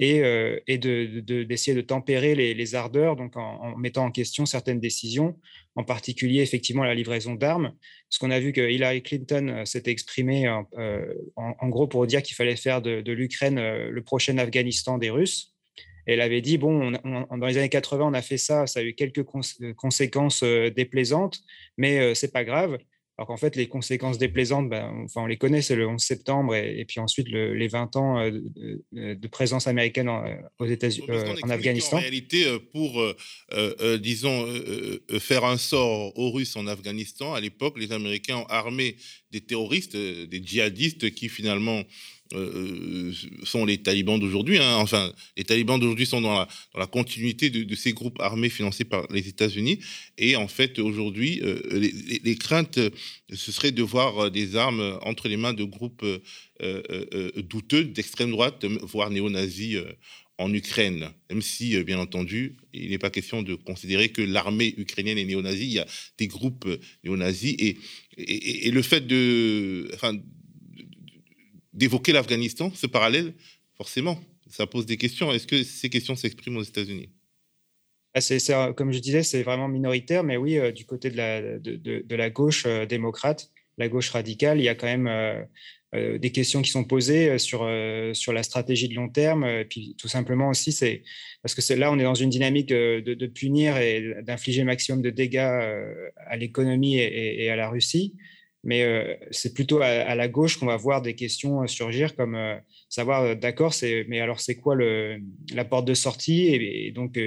et, 0.00 0.22
euh, 0.24 0.58
d'essayer 0.66 1.76
de, 1.76 1.82
tempérer 1.82 2.34
les, 2.34 2.74
ardeurs, 2.74 3.16
donc 3.16 3.36
en, 3.36 3.76
mettant 3.76 4.06
en 4.06 4.10
question 4.10 4.46
certaines 4.46 4.80
décisions, 4.80 5.38
en 5.76 5.84
particulier 5.84 6.40
effectivement 6.40 6.84
la 6.84 6.94
livraison 6.94 7.34
d'armes. 7.34 7.74
Parce 8.08 8.18
qu'on 8.18 8.30
a 8.30 8.40
vu 8.40 8.52
que 8.52 8.62
Hillary 8.62 9.02
Clinton 9.02 9.48
euh, 9.48 9.64
s'était 9.66 9.90
exprimée 9.90 10.48
euh, 10.48 11.14
en, 11.36 11.68
gros 11.68 11.86
pour 11.86 12.06
dire 12.06 12.22
qu'il 12.22 12.34
fallait 12.34 12.56
faire 12.56 12.80
de, 12.80 13.12
l'Ukraine 13.12 13.60
le 13.60 14.02
prochain 14.02 14.38
Afghanistan 14.38 14.96
des 14.96 15.10
Russes. 15.10 15.54
elle 16.06 16.22
avait 16.22 16.40
dit, 16.40 16.56
bon, 16.56 16.92
dans 16.92 17.46
les 17.46 17.58
années 17.58 17.68
80, 17.68 18.06
on 18.06 18.14
a 18.14 18.22
fait 18.22 18.38
ça, 18.38 18.66
ça 18.66 18.80
a 18.80 18.82
eu 18.82 18.94
quelques 18.94 19.24
conséquences 19.76 20.42
déplaisantes, 20.42 21.40
mais 21.76 22.14
c'est 22.14 22.32
pas 22.32 22.44
grave. 22.44 22.78
Alors 23.20 23.26
qu'en 23.26 23.36
fait, 23.36 23.54
les 23.54 23.68
conséquences 23.68 24.16
déplaisantes, 24.16 24.70
ben, 24.70 25.02
enfin, 25.04 25.20
on 25.20 25.26
les 25.26 25.36
connaît, 25.36 25.60
c'est 25.60 25.76
le 25.76 25.86
11 25.86 26.02
septembre 26.02 26.54
et, 26.54 26.86
puis 26.88 27.00
ensuite 27.00 27.28
les 27.28 27.68
20 27.68 27.96
ans 27.96 28.18
euh, 28.18 28.40
de, 28.92 29.28
présence 29.28 29.66
américaine 29.66 30.08
en, 30.08 30.24
euh, 30.24 30.36
aux 30.58 30.64
États-Unis, 30.64 31.06
euh, 31.10 31.34
en 31.42 31.50
Afghanistan. 31.50 31.98
En 31.98 32.00
réalité, 32.00 32.46
pour, 32.72 33.04
disons, 34.00 34.46
faire 35.18 35.44
un 35.44 35.58
sort 35.58 36.18
aux 36.18 36.30
Russes 36.30 36.56
en 36.56 36.66
Afghanistan, 36.66 37.34
à 37.34 37.40
l'époque, 37.40 37.78
les 37.78 37.92
Américains 37.92 38.38
ont 38.38 38.46
armé 38.46 38.96
des 39.30 39.42
terroristes, 39.42 39.94
des 39.94 40.42
djihadistes 40.42 41.10
qui 41.10 41.28
finalement 41.28 41.82
euh, 42.32 43.12
sont 43.42 43.64
les 43.64 43.78
talibans 43.78 44.18
d'aujourd'hui. 44.18 44.58
Hein. 44.58 44.76
Enfin, 44.76 45.12
les 45.36 45.44
talibans 45.44 45.80
d'aujourd'hui 45.80 46.06
sont 46.06 46.20
dans 46.20 46.46
la, 46.76 46.86
continuité 46.86 47.50
de, 47.50 47.74
ces 47.74 47.92
groupes 47.92 48.20
armés 48.20 48.50
financés 48.50 48.84
par 48.84 49.06
les 49.10 49.26
États-Unis. 49.26 49.80
Et 50.16 50.36
en 50.36 50.46
fait, 50.46 50.78
aujourd'hui, 50.78 51.40
euh, 51.42 51.60
les, 52.22 52.36
craintes, 52.36 52.78
ce 53.32 53.52
serait 53.52 53.72
de 53.72 53.82
voir 53.82 54.30
des 54.30 54.54
armes 54.54 54.98
entre 55.02 55.28
les 55.28 55.36
mains 55.36 55.54
de 55.54 55.64
groupes 55.64 56.06
douteux 57.36 57.84
d'extrême 57.84 58.30
droite, 58.30 58.64
voire 58.82 59.10
néo-nazis 59.10 59.78
en 60.38 60.52
Ukraine, 60.54 61.10
même 61.30 61.42
si, 61.42 61.82
bien 61.84 61.98
entendu, 61.98 62.56
il 62.72 62.90
n'est 62.90 62.98
pas 62.98 63.10
question 63.10 63.42
de 63.42 63.54
considérer 63.54 64.10
que 64.10 64.22
l'armée 64.22 64.74
ukrainienne 64.78 65.18
est 65.18 65.24
néo-nazie. 65.24 65.64
Il 65.64 65.72
y 65.72 65.78
a 65.78 65.86
des 66.18 66.28
groupes 66.28 66.68
néo-nazis 67.04 67.56
et, 67.58 68.70
le 68.70 68.82
fait 68.82 69.06
de, 69.06 69.90
d'évoquer 71.80 72.12
l'Afghanistan, 72.12 72.70
ce 72.74 72.86
parallèle, 72.86 73.32
forcément, 73.74 74.20
ça 74.50 74.66
pose 74.66 74.84
des 74.84 74.98
questions. 74.98 75.32
Est-ce 75.32 75.46
que 75.46 75.62
ces 75.62 75.88
questions 75.88 76.14
s'expriment 76.14 76.58
aux 76.58 76.62
États-Unis? 76.62 77.08
Ah, 78.14 78.72
comme 78.76 78.92
je 78.92 78.98
disais, 78.98 79.22
c'est 79.22 79.42
vraiment 79.42 79.68
minoritaire, 79.68 80.22
mais 80.22 80.36
oui, 80.36 80.58
euh, 80.58 80.72
du 80.72 80.84
côté 80.84 81.10
de 81.10 82.14
la, 82.14 82.30
gauche 82.30 82.64
euh, 82.66 82.84
démocrate, 82.84 83.50
la 83.78 83.88
gauche 83.88 84.10
radicale, 84.10 84.58
il 84.58 84.64
y 84.64 84.68
a 84.68 84.74
quand 84.74 84.88
même 84.88 85.06
euh, 85.94 86.18
des 86.18 86.32
questions 86.32 86.60
qui 86.60 86.70
sont 86.70 86.84
posées 86.84 87.38
sur, 87.38 87.60
sur 88.12 88.32
la 88.34 88.42
stratégie 88.42 88.88
de 88.88 88.94
long 88.94 89.08
terme. 89.08 89.44
Et 89.44 89.64
puis 89.64 89.96
tout 89.98 90.08
simplement 90.08 90.50
aussi, 90.50 90.70
c'est 90.70 91.02
parce 91.42 91.54
que 91.54 91.74
là, 91.74 91.90
on 91.90 91.98
est 91.98 92.04
dans 92.04 92.14
une 92.14 92.30
dynamique 92.30 92.68
de, 92.68 93.26
punir 93.26 93.78
et 93.78 94.22
d'infliger 94.22 94.64
maximum 94.64 95.00
de 95.02 95.10
dégâts 95.10 95.38
à 95.38 96.36
l'économie 96.36 96.98
et, 96.98 97.48
à 97.50 97.56
la 97.56 97.70
Russie 97.70 98.14
mais 98.62 98.82
euh, 98.82 99.14
c'est 99.30 99.54
plutôt 99.54 99.80
à, 99.80 100.14
la 100.14 100.28
gauche 100.28 100.58
qu'on 100.58 100.66
va 100.66 100.76
voir 100.76 101.00
des 101.00 101.14
questions 101.14 101.62
euh, 101.62 101.66
surgir 101.66 102.14
comme 102.14 102.34
euh, 102.34 102.56
savoir 102.90 103.34
d'accord 103.36 103.72
mais 104.08 104.20
alors 104.20 104.40
c'est 104.40 104.56
quoi 104.56 104.76
la 104.76 105.64
porte 105.64 105.86
de 105.86 105.94
sortie 105.94 106.48
et, 106.48 106.90
donc 106.90 107.18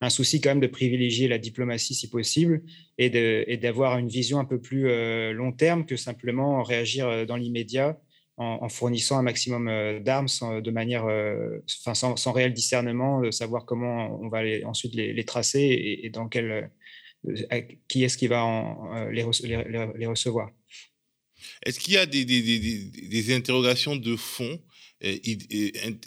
un 0.00 0.10
souci 0.10 0.40
quand 0.40 0.50
même 0.50 0.60
de 0.60 0.66
privilégier 0.66 1.28
la 1.28 1.38
diplomatie 1.38 1.94
si 1.94 2.08
possible 2.08 2.62
et 2.98 3.56
d'avoir 3.58 3.98
une 3.98 4.08
vision 4.08 4.38
un 4.38 4.44
peu 4.44 4.60
plus 4.60 4.84
long 5.32 5.52
terme 5.52 5.84
que 5.84 5.96
simplement 5.96 6.62
réagir 6.62 7.26
dans 7.26 7.36
l'immédiat 7.36 7.98
en, 8.36 8.68
fournissant 8.68 9.18
un 9.18 9.22
maximum 9.22 9.66
d'armes 10.02 10.28
de 10.62 10.70
manière 10.70 11.04
sans, 11.66 12.16
sans, 12.16 12.32
réel 12.32 12.52
discernement 12.52 13.20
de 13.20 13.30
savoir 13.30 13.64
comment 13.64 14.20
on 14.22 14.28
va 14.28 14.42
ensuite 14.64 14.94
les, 14.94 15.24
tracer 15.24 16.00
et, 16.02 16.10
dans 16.10 16.28
quel 16.28 16.70
qui 17.88 18.04
est-ce 18.04 18.16
qui 18.16 18.28
va 18.28 19.10
les 19.10 20.06
recevoir 20.06 20.50
est-ce 21.64 21.78
qu'il 21.78 21.94
y 21.94 21.96
a 21.96 22.06
des, 22.06 23.34
interrogations 23.34 23.96
de 23.96 24.16
fond 24.16 24.60
euh, 25.04 25.16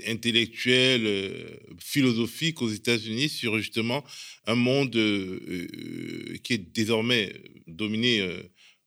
intellectuelles, 0.08 1.06
euh, 1.06 1.50
philosophiques 1.80 2.62
aux 2.62 2.70
États-Unis 2.70 3.30
sur 3.30 3.58
justement 3.58 4.04
un 4.48 4.56
monde 4.56 4.96
euh, 4.96 6.38
qui 6.44 6.54
est 6.54 6.74
désormais 6.74 7.34
dominé, 7.68 8.26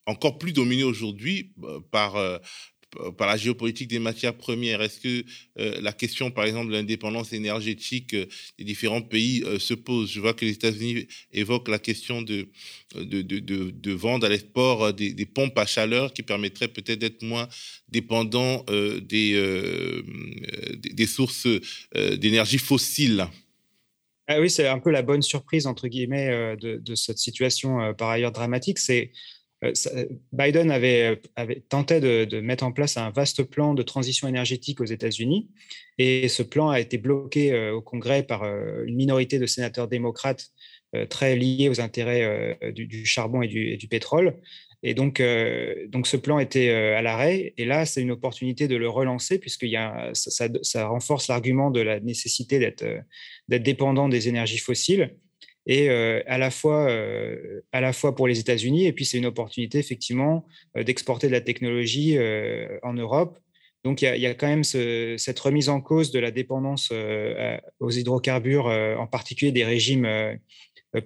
encore 0.06 0.38
plus 0.38 0.52
dominé 0.52 0.84
aujourd'hui 0.84 1.52
par 1.90 2.40
par 3.16 3.28
la 3.28 3.36
géopolitique 3.36 3.88
des 3.88 3.98
matières 3.98 4.34
premières 4.34 4.80
Est-ce 4.82 5.00
que 5.00 5.24
euh, 5.58 5.80
la 5.80 5.92
question, 5.92 6.30
par 6.30 6.44
exemple, 6.44 6.68
de 6.68 6.72
l'indépendance 6.72 7.32
énergétique 7.32 8.14
euh, 8.14 8.26
des 8.58 8.64
différents 8.64 9.02
pays 9.02 9.42
euh, 9.44 9.58
se 9.58 9.74
pose 9.74 10.10
Je 10.10 10.20
vois 10.20 10.34
que 10.34 10.44
les 10.44 10.52
États-Unis 10.52 11.06
évoquent 11.32 11.68
la 11.68 11.78
question 11.78 12.22
de, 12.22 12.48
de, 12.94 13.22
de, 13.22 13.38
de, 13.38 13.92
vendre 13.92 14.26
à 14.26 14.28
l'export 14.28 14.92
des, 14.92 15.26
pompes 15.26 15.58
à 15.58 15.66
chaleur 15.66 16.12
qui 16.12 16.22
permettraient 16.22 16.68
peut-être 16.68 16.98
d'être 16.98 17.22
moins 17.22 17.48
dépendants 17.88 18.64
des, 19.02 20.02
des, 20.78 21.06
sources 21.06 21.46
d'énergie 21.94 22.58
fossile. 22.58 23.26
Ah 24.26 24.40
oui, 24.40 24.50
c'est 24.50 24.66
un 24.66 24.78
peu 24.78 24.90
la 24.90 25.02
bonne 25.02 25.22
surprise, 25.22 25.66
entre 25.66 25.88
guillemets, 25.88 26.56
de, 26.56 26.94
cette 26.94 27.18
situation 27.18 27.94
par 27.94 28.10
ailleurs 28.10 28.32
dramatique. 28.32 28.78
C'est 28.78 29.12
Biden 30.32 30.70
avait, 30.70 31.18
euh, 31.38 31.54
tenté 31.68 32.00
de, 32.00 32.40
mettre 32.40 32.64
en 32.64 32.72
place 32.72 32.96
un 32.96 33.10
vaste 33.10 33.42
plan 33.42 33.74
de 33.74 33.82
transition 33.82 34.28
énergétique 34.28 34.80
aux 34.80 34.84
États-Unis 34.84 35.48
et 35.98 36.28
ce 36.28 36.42
plan 36.42 36.68
a 36.70 36.80
été 36.80 36.98
bloqué 36.98 37.70
au 37.70 37.82
Congrès 37.82 38.22
par 38.22 38.44
une 38.44 38.94
minorité 38.94 39.38
de 39.38 39.46
sénateurs 39.46 39.88
démocrates 39.88 40.46
très 41.10 41.36
liés 41.36 41.68
aux 41.68 41.80
intérêts 41.80 42.56
du, 42.72 43.04
charbon 43.04 43.42
et 43.42 43.48
du, 43.48 43.88
pétrole. 43.88 44.36
Et 44.84 44.94
donc, 44.94 45.20
donc, 45.88 46.06
ce 46.06 46.16
plan 46.16 46.38
était 46.38 46.70
à 46.70 47.02
l'arrêt. 47.02 47.52
Et 47.56 47.64
là, 47.64 47.84
c'est 47.84 48.00
une 48.00 48.12
opportunité 48.12 48.68
de 48.68 48.76
le 48.76 48.88
relancer 48.88 49.40
puisque 49.40 49.64
y 49.64 49.74
a, 49.74 50.12
ça 50.14 50.86
renforce 50.86 51.26
l'argument 51.26 51.72
de 51.72 51.80
la 51.80 51.98
nécessité 51.98 52.60
d'être 52.60 52.84
dépendant 53.48 54.08
des 54.08 54.28
énergies 54.28 54.58
fossiles 54.58 55.16
et 55.68 55.90
euh, 55.90 56.22
à, 56.26 56.38
la 56.38 56.50
fois, 56.50 56.88
euh, 56.88 57.60
à 57.72 57.82
la 57.82 57.92
fois 57.92 58.14
pour 58.14 58.26
les 58.26 58.40
États-Unis, 58.40 58.86
et 58.86 58.92
puis 58.94 59.04
c'est 59.04 59.18
une 59.18 59.26
opportunité 59.26 59.78
effectivement 59.78 60.46
euh, 60.76 60.82
d'exporter 60.82 61.26
de 61.28 61.32
la 61.32 61.42
technologie 61.42 62.18
en 62.82 62.94
Europe. 62.94 63.38
Donc 63.84 64.02
il 64.02 64.18
y, 64.18 64.26
a 64.26 64.34
quand 64.34 64.48
même 64.48 64.64
cette 64.64 65.38
remise 65.38 65.68
en 65.68 65.80
cause 65.80 66.10
de 66.10 66.18
la 66.18 66.30
dépendance 66.30 66.92
aux 67.78 67.90
hydrocarbures, 67.90 68.66
en 68.66 69.06
particulier 69.06 69.52
des 69.52 69.64
régimes 69.64 70.06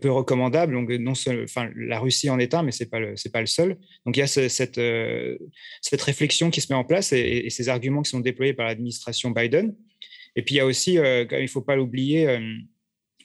peu 0.01 0.11
recommandables. 0.11 0.73
Donc 0.73 0.91
non 0.91 1.13
enfin, 1.13 1.71
la 1.77 2.01
Russie 2.01 2.31
en 2.31 2.39
est 2.39 2.55
un, 2.55 2.63
mais 2.63 2.73
c'est 2.73 2.89
pas 2.89 2.99
le, 2.99 3.15
pas 3.31 3.41
le 3.41 3.47
seul. 3.47 3.77
Donc 4.07 4.17
il 4.17 4.21
y 4.21 4.23
a 4.23 4.27
cette, 4.27 4.49
cette 4.49 6.03
réflexion 6.03 6.51
qui 6.51 6.63
se 6.63 6.73
met 6.73 6.79
en 6.79 6.85
place 6.85 7.13
et, 7.13 7.51
ces 7.51 7.69
arguments 7.69 8.03
qui 8.03 8.11
sont 8.11 8.21
déployés 8.21 8.55
par 8.55 8.67
l'administration 8.67 9.31
Biden. 9.31 9.77
Et 10.35 10.43
puis 10.43 10.55
il 10.55 10.59
y 10.59 10.61
a 10.61 10.67
aussi, 10.67 10.95
il 10.95 11.29
ne 11.31 11.47
faut 11.49 11.63
pas 11.63 11.77
l'oublier 11.77 12.27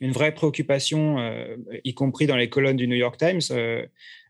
une 0.02 0.12
vraie 0.12 0.34
préoccupation, 0.34 1.20
euh, 1.20 1.56
y 1.84 1.94
compris 1.94 2.28
dans 2.28 2.36
les 2.36 2.50
colonnes 2.50 2.78
du 2.78 2.88
New 2.88 2.96
York 2.96 3.18
Times, 3.18 3.42
euh, 3.52 3.86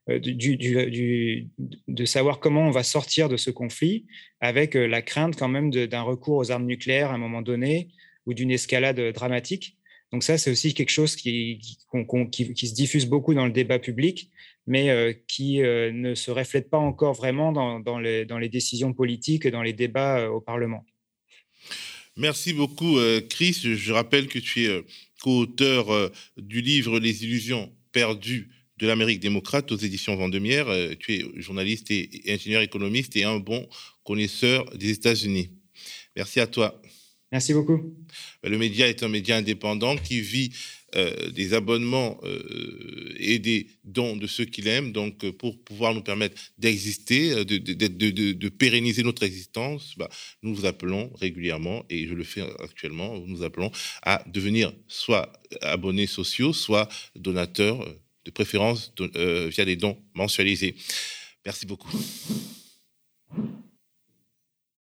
euh, 0.10 0.19
de 0.19 2.06
savoir 2.06 2.39
comment 2.39 2.67
on 2.67 2.71
va 2.71 2.84
sortir 2.84 3.30
de 3.30 3.38
ce 3.38 3.51
conflit 3.51 4.06
avec 4.39 4.75
la 4.75 5.01
crainte 5.01 5.36
quand 5.38 5.49
même 5.49 5.69
d'un 5.69 6.01
recours 6.01 6.38
aux 6.38 6.51
armes 6.51 6.65
nucléaires 6.65 7.12
à 7.12 7.15
un 7.15 7.17
moment 7.17 7.41
donné 7.41 7.89
ou 8.25 8.34
d'une 8.34 8.51
escalade 8.51 8.99
dramatique. 9.13 9.77
Donc 10.13 10.23
ça, 10.23 10.38
c'est 10.38 10.49
aussi 10.49 10.73
quelque 10.73 10.91
chose 10.91 11.17
qui, 11.17 11.60
se 11.91 12.73
diffuse 12.73 13.06
beaucoup 13.06 13.34
dans 13.34 13.45
le 13.45 13.51
débat 13.51 13.80
public, 13.80 14.32
mais 14.65 15.21
qui 15.27 15.60
ne 15.60 16.15
se 16.15 16.32
reflète 16.32 16.69
pas 16.69 16.77
encore 16.77 17.13
vraiment 17.13 17.51
dans 17.51 17.99
les 17.99 18.49
décisions 18.49 18.93
politiques 18.93 19.45
et 19.45 19.51
dans 19.51 19.63
les 19.63 19.73
débats 19.73 20.30
au 20.30 20.39
Parlement. 20.39 20.86
Merci 22.17 22.53
beaucoup, 22.53 22.97
Chris. 23.30 23.60
Je 23.63 23.91
rappelle 23.91 24.27
que 24.27 24.39
tu 24.39 24.65
es 24.65 24.84
co-auteur 25.21 25.91
euh, 25.91 26.10
du 26.38 26.62
livre 26.62 26.99
Les 26.99 27.23
illusions 27.23 27.71
perdues 27.91 28.49
de 28.77 28.88
l'Amérique 28.88 29.19
démocrate 29.19 29.71
aux 29.71 29.77
éditions 29.77 30.15
Vendemière. 30.15 30.67
Euh, 30.69 30.93
tu 30.99 31.15
es 31.15 31.25
journaliste 31.36 31.89
et 31.89 32.10
ingénieur 32.27 32.62
économiste 32.62 33.15
et 33.15 33.23
un 33.23 33.39
bon 33.39 33.67
connaisseur 34.03 34.65
des 34.77 34.91
États-Unis. 34.91 35.51
Merci 36.15 36.39
à 36.39 36.47
toi. 36.47 36.80
Merci 37.32 37.53
beaucoup. 37.53 37.93
Le 38.43 38.58
média 38.58 38.88
est 38.88 39.03
un 39.03 39.10
média 39.10 39.36
indépendant 39.36 39.97
qui 39.97 40.21
vit 40.21 40.51
euh, 40.95 41.32
des 41.32 41.54
abonnements 41.54 42.17
euh, 42.23 43.13
et 43.17 43.39
des 43.39 43.67
dons 43.84 44.15
de 44.15 44.26
ceux 44.26 44.45
qui 44.45 44.62
l'aiment, 44.62 44.93
donc 44.93 45.26
euh, 45.26 45.34
pour 45.34 45.62
pouvoir 45.62 45.93
nous 45.93 46.02
permettre 46.02 46.41
d'exister, 46.58 47.43
de, 47.43 47.58
de, 47.58 48.50
pérenniser 48.50 49.04
notre 49.04 49.23
existence, 49.23 49.95
bah, 49.97 50.10
nous 50.43 50.56
vous 50.56 50.65
appelons 50.65 51.12
régulièrement, 51.19 51.84
et 51.89 52.08
je 52.08 52.13
le 52.13 52.23
fais 52.23 52.41
actuellement, 52.60 53.19
nous 53.19 53.43
appelons 53.43 53.69
à 54.02 54.23
devenir 54.28 54.71
soit 54.88 55.34
abonnés 55.62 56.08
sociaux, 56.08 56.54
soit 56.54 56.88
donateurs, 57.17 57.86
de 58.23 58.32
préférence 58.32 58.93
via 59.13 59.65
des 59.65 59.76
dons 59.76 59.97
mensualisés. 60.13 60.76
Merci 61.45 61.65
beaucoup. 61.65 61.91